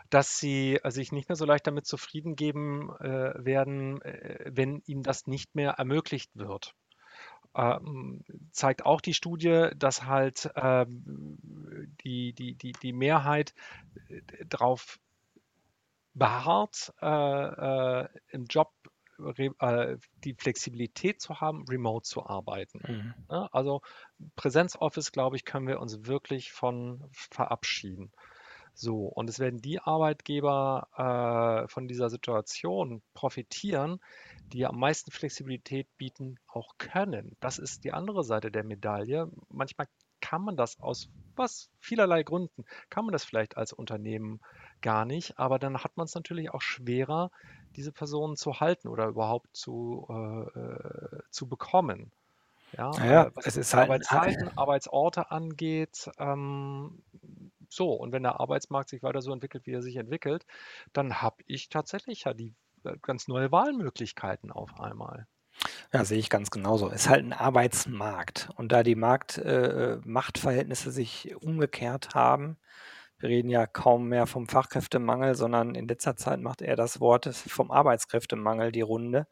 dass 0.09 0.37
sie, 0.39 0.79
sich 0.85 1.11
nicht 1.11 1.29
mehr 1.29 1.35
so 1.35 1.45
leicht 1.45 1.67
damit 1.67 1.85
zufrieden 1.85 2.35
geben, 2.35 2.91
äh, 2.99 3.33
werden, 3.63 4.01
äh, 4.01 4.51
wenn 4.53 4.81
ihnen 4.85 5.03
das 5.03 5.27
nicht 5.27 5.55
mehr 5.55 5.71
ermöglicht 5.71 6.31
wird. 6.35 6.75
Ähm, 7.55 8.23
zeigt 8.51 8.85
auch 8.85 8.99
die 8.99 9.13
Studie, 9.13 9.69
dass 9.75 10.05
halt, 10.05 10.49
ähm, 10.55 11.37
die 12.03 12.33
die 12.33 12.55
die 12.55 12.71
die 12.71 12.93
Mehrheit, 12.93 13.53
äh, 14.09 14.21
d 14.21 14.45
drauf 14.49 14.99
beharrt, 16.15 16.93
äh, 17.01 17.05
äh, 18.03 18.07
im 18.29 18.45
Job 18.45 18.71
äh, 19.59 19.97
die 20.23 20.33
Flexibilität 20.33 21.21
zu 21.21 21.39
haben, 21.39 21.65
remote 21.69 22.07
zu 22.07 22.25
arbeiten, 22.25 22.81
Mhm. 22.87 23.13
Also, 23.51 23.81
Präsenz-Office, 24.35 25.11
glaube 25.11 25.35
ich, 25.35 25.45
können 25.45 25.67
wir 25.67 25.79
uns 25.79 26.05
wirklich 26.05 26.51
von 26.51 27.03
verabschieden. 27.11 28.11
So, 28.73 29.05
und 29.05 29.29
es 29.29 29.39
werden 29.39 29.61
die 29.61 29.79
Arbeitgeber 29.79 30.87
äh, 31.65 31.67
von 31.67 31.87
dieser 31.87 32.09
Situation 32.09 33.01
profitieren, 33.13 33.99
die 34.51 34.65
am 34.65 34.79
meisten 34.79 35.11
Flexibilität 35.11 35.87
bieten 35.97 36.39
auch 36.47 36.77
können. 36.77 37.35
Das 37.39 37.59
ist 37.59 37.83
die 37.83 37.93
andere 37.93 38.23
Seite 38.23 38.51
der 38.51 38.63
Medaille. 38.63 39.29
Manchmal 39.49 39.87
kann 40.21 40.41
man 40.41 40.57
das 40.57 40.79
aus 40.79 41.09
was 41.35 41.69
vielerlei 41.79 42.23
Gründen, 42.23 42.63
kann 42.89 43.05
man 43.05 43.11
das 43.11 43.25
vielleicht 43.25 43.57
als 43.57 43.73
Unternehmen 43.73 44.39
gar 44.81 45.05
nicht, 45.05 45.37
aber 45.37 45.59
dann 45.59 45.83
hat 45.83 45.97
man 45.97 46.05
es 46.05 46.15
natürlich 46.15 46.51
auch 46.53 46.61
schwerer, 46.61 47.31
diese 47.75 47.91
Personen 47.91 48.35
zu 48.35 48.59
halten 48.59 48.87
oder 48.87 49.07
überhaupt 49.07 49.55
zu, 49.55 50.07
äh, 50.09 50.59
äh 50.59 51.19
zu 51.29 51.47
bekommen. 51.47 52.11
Ja, 52.77 52.91
ja 52.91 53.23
äh, 53.23 53.31
was 53.33 53.47
es 53.47 53.57
ist 53.57 53.73
halt 53.73 53.89
Arbeitszeiten, 53.89 54.57
Arbeitsorte 54.57 55.31
angeht. 55.31 56.09
Ähm, 56.17 57.03
so, 57.75 57.93
und 57.93 58.11
wenn 58.11 58.23
der 58.23 58.39
Arbeitsmarkt 58.39 58.89
sich 58.89 59.03
weiter 59.03 59.21
so 59.21 59.31
entwickelt, 59.33 59.65
wie 59.65 59.73
er 59.73 59.81
sich 59.81 59.95
entwickelt, 59.95 60.45
dann 60.93 61.21
habe 61.21 61.37
ich 61.45 61.69
tatsächlich 61.69 62.23
ja 62.23 62.33
die 62.33 62.55
äh, 62.83 62.95
ganz 63.01 63.27
neue 63.27 63.51
Wahlmöglichkeiten 63.51 64.51
auf 64.51 64.79
einmal. 64.79 65.27
Ja, 65.91 66.03
sehe 66.03 66.17
ich 66.17 66.29
ganz 66.29 66.49
genauso. 66.49 66.89
Es 66.89 67.03
ist 67.03 67.09
halt 67.09 67.23
ein 67.23 67.33
Arbeitsmarkt. 67.33 68.49
Und 68.55 68.71
da 68.71 68.83
die 68.83 68.95
Markt, 68.95 69.37
äh, 69.37 69.97
Machtverhältnisse 70.03 70.91
sich 70.91 71.35
umgekehrt 71.41 72.15
haben, 72.15 72.57
wir 73.19 73.29
reden 73.29 73.49
ja 73.49 73.67
kaum 73.67 74.09
mehr 74.09 74.27
vom 74.27 74.47
Fachkräftemangel, 74.47 75.35
sondern 75.35 75.75
in 75.75 75.87
letzter 75.87 76.15
Zeit 76.15 76.41
macht 76.41 76.61
er 76.61 76.75
das 76.75 76.99
Wort 76.99 77.33
vom 77.33 77.71
Arbeitskräftemangel 77.71 78.71
die 78.71 78.81
Runde. 78.81 79.27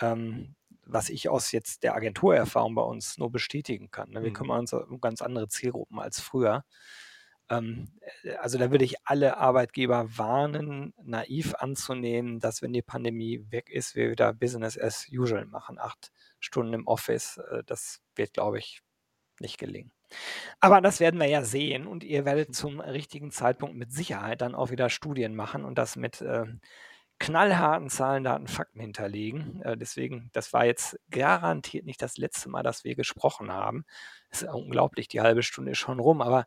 Ähm, 0.00 0.56
was 0.86 1.08
ich 1.08 1.28
aus 1.28 1.52
jetzt 1.52 1.82
der 1.82 1.94
Agenturerfahrung 1.94 2.74
bei 2.74 2.82
uns 2.82 3.18
nur 3.18 3.30
bestätigen 3.30 3.90
kann. 3.90 4.10
Ne? 4.10 4.22
Wir 4.22 4.30
mhm. 4.30 4.34
kümmern 4.34 4.58
uns 4.60 4.72
um 4.72 5.00
ganz 5.00 5.22
andere 5.22 5.48
Zielgruppen 5.48 5.98
als 5.98 6.20
früher. 6.20 6.64
Ähm, 7.50 7.88
äh, 8.22 8.34
also 8.36 8.58
da 8.58 8.70
würde 8.70 8.84
ich 8.84 8.96
alle 9.04 9.36
Arbeitgeber 9.36 10.16
warnen, 10.16 10.94
naiv 11.02 11.54
anzunehmen, 11.56 12.40
dass 12.40 12.62
wenn 12.62 12.72
die 12.72 12.82
Pandemie 12.82 13.46
weg 13.50 13.70
ist, 13.70 13.94
wir 13.94 14.10
wieder 14.10 14.32
Business 14.32 14.78
as 14.78 15.06
usual 15.12 15.46
machen, 15.46 15.78
acht 15.78 16.12
Stunden 16.40 16.74
im 16.74 16.86
Office. 16.86 17.38
Äh, 17.38 17.64
das 17.66 18.00
wird, 18.16 18.34
glaube 18.34 18.58
ich, 18.58 18.82
nicht 19.40 19.58
gelingen. 19.58 19.92
Aber 20.60 20.80
das 20.80 21.00
werden 21.00 21.20
wir 21.20 21.28
ja 21.28 21.42
sehen 21.44 21.86
und 21.86 22.04
ihr 22.04 22.24
werdet 22.24 22.54
zum 22.54 22.80
richtigen 22.80 23.30
Zeitpunkt 23.30 23.76
mit 23.76 23.92
Sicherheit 23.92 24.40
dann 24.42 24.54
auch 24.54 24.70
wieder 24.70 24.90
Studien 24.90 25.34
machen 25.34 25.64
und 25.64 25.76
das 25.76 25.96
mit 25.96 26.20
äh, 26.20 26.46
knallharten 27.18 27.90
Zahlen, 27.90 28.24
Daten, 28.24 28.48
Fakten 28.48 28.80
hinterlegen. 28.80 29.62
Äh, 29.62 29.76
deswegen, 29.76 30.30
das 30.32 30.52
war 30.52 30.66
jetzt 30.66 30.98
garantiert 31.10 31.84
nicht 31.86 32.02
das 32.02 32.16
letzte 32.16 32.48
Mal, 32.48 32.62
dass 32.62 32.84
wir 32.84 32.94
gesprochen 32.96 33.52
haben. 33.52 33.84
Es 34.30 34.42
ist 34.42 34.48
unglaublich, 34.52 35.08
die 35.08 35.20
halbe 35.20 35.42
Stunde 35.42 35.72
ist 35.72 35.78
schon 35.78 36.00
rum, 36.00 36.22
aber 36.22 36.46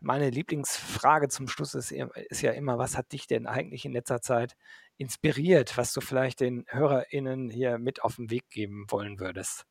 meine 0.00 0.30
Lieblingsfrage 0.30 1.28
zum 1.28 1.48
Schluss 1.48 1.74
ist, 1.74 1.92
ist, 1.92 2.42
ja 2.42 2.52
immer, 2.52 2.78
was 2.78 2.96
hat 2.96 3.12
dich 3.12 3.26
denn 3.26 3.46
eigentlich 3.46 3.84
in 3.84 3.92
letzter 3.92 4.20
Zeit 4.22 4.56
inspiriert, 4.96 5.76
was 5.76 5.92
du 5.92 6.00
vielleicht 6.00 6.40
den 6.40 6.64
HörerInnen 6.68 7.50
hier 7.50 7.78
mit 7.78 8.02
auf 8.02 8.16
den 8.16 8.30
Weg 8.30 8.48
geben 8.50 8.86
wollen 8.88 9.20
würdest? 9.20 9.66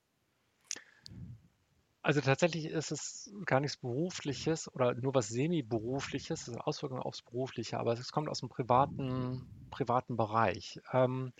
Also 2.03 2.21
tatsächlich 2.21 2.65
ist 2.65 2.91
es 2.91 3.33
gar 3.45 3.59
nichts 3.59 3.77
Berufliches 3.77 4.71
oder 4.71 4.93
nur 4.93 5.15
was 5.15 5.27
Semi-Berufliches, 5.29 6.47
also 6.49 6.59
Auswirkungen 6.59 7.01
aufs 7.01 7.23
Berufliche, 7.23 7.79
aber 7.79 7.93
es 7.93 8.11
kommt 8.11 8.29
aus 8.29 8.41
dem 8.41 8.49
privaten, 8.49 9.47
privaten 9.71 10.15
Bereich. 10.15 10.79
Ähm, 10.93 11.33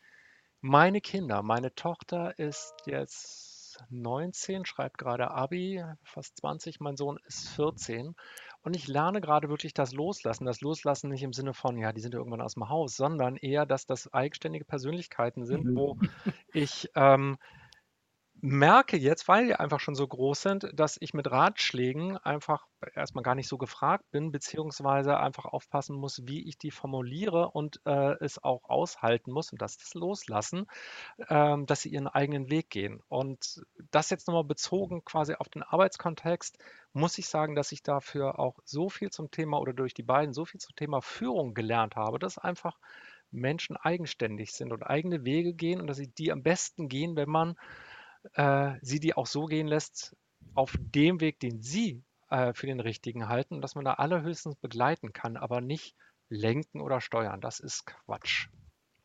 meine 0.62 1.02
Kinder, 1.02 1.44
meine 1.44 1.76
Tochter 1.76 2.40
ist 2.40 2.74
jetzt 2.88 3.55
19, 3.90 4.66
schreibt 4.66 4.98
gerade 4.98 5.32
Abi, 5.32 5.84
fast 6.04 6.38
20, 6.38 6.80
mein 6.80 6.98
Sohn 6.98 7.20
ist 7.28 7.50
14. 7.50 8.16
Und 8.64 8.76
ich 8.76 8.88
lerne 8.88 9.22
gerade 9.22 9.50
wirklich 9.50 9.74
das 9.74 9.94
Loslassen. 9.94 10.46
Das 10.46 10.62
Loslassen 10.62 11.10
nicht 11.10 11.24
im 11.24 11.34
Sinne 11.34 11.54
von, 11.54 11.78
ja, 11.78 11.92
die 11.92 12.02
sind 12.02 12.14
ja 12.14 12.20
irgendwann 12.20 12.42
aus 12.42 12.56
dem 12.56 12.70
Haus, 12.70 12.96
sondern 12.96 13.38
eher, 13.38 13.66
dass 13.66 13.86
das 13.86 14.12
eigenständige 14.14 14.66
Persönlichkeiten 14.66 15.46
sind, 15.46 15.66
mhm. 15.66 15.76
wo 15.76 15.98
ich 16.54 16.90
ähm, 16.96 17.38
merke 18.46 18.96
jetzt, 18.96 19.28
weil 19.28 19.48
die 19.48 19.56
einfach 19.56 19.80
schon 19.80 19.96
so 19.96 20.08
groß 20.08 20.42
sind, 20.42 20.70
dass 20.74 20.98
ich 21.00 21.16
mit 21.16 21.32
Ratschlägen 21.32 22.18
einfach 22.18 22.68
erstmal 22.94 23.24
gar 23.24 23.34
nicht 23.34 23.48
so 23.48 23.58
gefragt 23.58 24.06
bin, 24.12 24.32
beziehungsweise 24.32 25.18
einfach 25.18 25.46
aufpassen 25.46 25.96
muss, 25.96 26.22
wie 26.28 26.48
ich 26.48 26.58
die 26.60 26.70
formuliere 26.70 27.50
und 27.50 27.82
äh, 27.86 28.14
es 28.24 28.42
auch 28.44 28.70
aushalten 28.70 29.32
muss 29.32 29.52
und 29.52 29.62
das, 29.62 29.78
das 29.78 29.96
loslassen, 29.96 30.68
ähm, 31.28 31.66
dass 31.66 31.82
sie 31.82 31.90
ihren 31.90 32.08
eigenen 32.08 32.52
Weg 32.52 32.70
gehen. 32.70 33.02
Und 33.08 33.66
das 33.90 34.12
jetzt 34.12 34.28
nochmal 34.28 34.44
bezogen 34.44 35.04
quasi 35.04 35.34
auf 35.34 35.50
den 35.50 35.64
Arbeitskontext, 35.64 36.60
muss 36.94 37.18
ich 37.18 37.28
sagen, 37.28 37.56
dass 37.56 37.72
ich 37.72 37.82
dafür 37.82 38.38
auch 38.38 38.60
so 38.64 38.90
viel 38.90 39.10
zum 39.10 39.32
Thema 39.32 39.60
oder 39.60 39.74
durch 39.74 39.96
die 39.96 40.04
beiden 40.04 40.34
so 40.34 40.46
viel 40.46 40.60
zum 40.60 40.76
Thema 40.76 41.02
Führung 41.02 41.56
gelernt 41.56 41.96
habe, 41.96 42.20
dass 42.20 42.38
einfach 42.38 42.78
Menschen 43.32 43.76
eigenständig 43.76 44.54
sind 44.54 44.72
und 44.72 44.84
eigene 44.84 45.26
Wege 45.26 45.54
gehen 45.54 45.82
und 45.82 45.88
dass 45.88 45.98
sie 45.98 46.08
die 46.08 46.32
am 46.32 46.44
besten 46.44 46.90
gehen, 46.90 47.16
wenn 47.16 47.30
man 47.30 47.56
äh, 48.34 48.74
sie 48.82 49.00
die 49.00 49.16
auch 49.16 49.28
so 49.28 49.46
gehen 49.46 49.68
lässt, 49.68 50.16
auf 50.54 50.76
dem 50.80 51.20
Weg, 51.22 51.40
den 51.40 51.62
sie 51.62 52.04
äh, 52.30 52.54
für 52.54 52.68
den 52.68 52.80
richtigen 52.80 53.28
halten, 53.28 53.62
dass 53.62 53.76
man 53.76 53.86
da 53.86 53.94
allerhöchstens 53.94 54.56
begleiten 54.56 55.14
kann, 55.14 55.38
aber 55.38 55.62
nicht 55.62 55.96
lenken 56.30 56.82
oder 56.82 57.02
steuern. 57.02 57.42
Das 57.42 57.60
ist 57.60 57.86
Quatsch. 57.86 58.48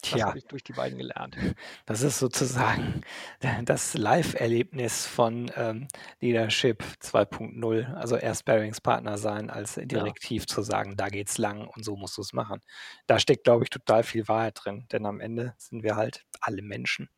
Das 0.02 0.22
habe 0.22 0.38
ich 0.38 0.46
durch 0.46 0.64
die 0.64 0.72
beiden 0.72 0.98
gelernt. 0.98 1.36
Das 1.86 2.02
ist 2.02 2.18
sozusagen 2.18 3.02
das 3.64 3.94
Live-Erlebnis 3.94 5.06
von 5.06 5.50
ähm, 5.56 5.88
Leadership 6.20 6.82
2.0. 7.02 7.92
Also 7.94 8.16
erst 8.16 8.44
Bearingspartner 8.44 9.18
sein, 9.18 9.50
als 9.50 9.74
direktiv 9.74 10.44
ja. 10.44 10.46
zu 10.46 10.62
sagen, 10.62 10.96
da 10.96 11.08
geht's 11.08 11.36
lang 11.36 11.66
und 11.66 11.84
so 11.84 11.96
musst 11.96 12.16
du 12.16 12.22
es 12.22 12.32
machen. 12.32 12.60
Da 13.06 13.18
steckt, 13.18 13.44
glaube 13.44 13.64
ich, 13.64 13.70
total 13.70 14.02
viel 14.02 14.28
Wahrheit 14.28 14.58
drin, 14.62 14.86
denn 14.92 15.04
am 15.04 15.20
Ende 15.20 15.54
sind 15.58 15.82
wir 15.82 15.96
halt 15.96 16.24
alle 16.40 16.62
Menschen. 16.62 17.10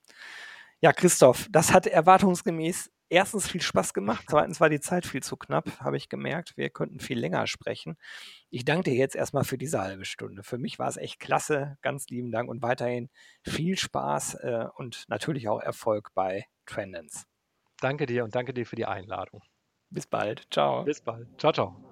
Ja, 0.82 0.92
Christoph, 0.92 1.46
das 1.48 1.72
hat 1.72 1.86
erwartungsgemäß 1.86 2.90
erstens 3.08 3.46
viel 3.46 3.62
Spaß 3.62 3.94
gemacht, 3.94 4.24
zweitens 4.28 4.60
war 4.60 4.68
die 4.68 4.80
Zeit 4.80 5.06
viel 5.06 5.22
zu 5.22 5.36
knapp, 5.36 5.78
habe 5.78 5.96
ich 5.96 6.08
gemerkt. 6.08 6.56
Wir 6.56 6.70
könnten 6.70 6.98
viel 6.98 7.20
länger 7.20 7.46
sprechen. 7.46 7.96
Ich 8.50 8.64
danke 8.64 8.90
dir 8.90 8.96
jetzt 8.96 9.14
erstmal 9.14 9.44
für 9.44 9.58
diese 9.58 9.80
halbe 9.80 10.04
Stunde. 10.04 10.42
Für 10.42 10.58
mich 10.58 10.80
war 10.80 10.88
es 10.88 10.96
echt 10.96 11.20
klasse. 11.20 11.76
Ganz 11.82 12.08
lieben 12.08 12.32
Dank 12.32 12.48
und 12.48 12.62
weiterhin 12.62 13.10
viel 13.44 13.78
Spaß 13.78 14.34
äh, 14.42 14.66
und 14.74 15.04
natürlich 15.06 15.48
auch 15.48 15.60
Erfolg 15.60 16.08
bei 16.14 16.46
Trendens. 16.66 17.26
Danke 17.80 18.06
dir 18.06 18.24
und 18.24 18.34
danke 18.34 18.52
dir 18.52 18.66
für 18.66 18.76
die 18.76 18.86
Einladung. 18.86 19.40
Bis 19.90 20.08
bald. 20.08 20.48
Ciao. 20.50 20.82
Bis 20.82 21.00
bald. 21.00 21.28
Ciao, 21.38 21.52
ciao. 21.52 21.91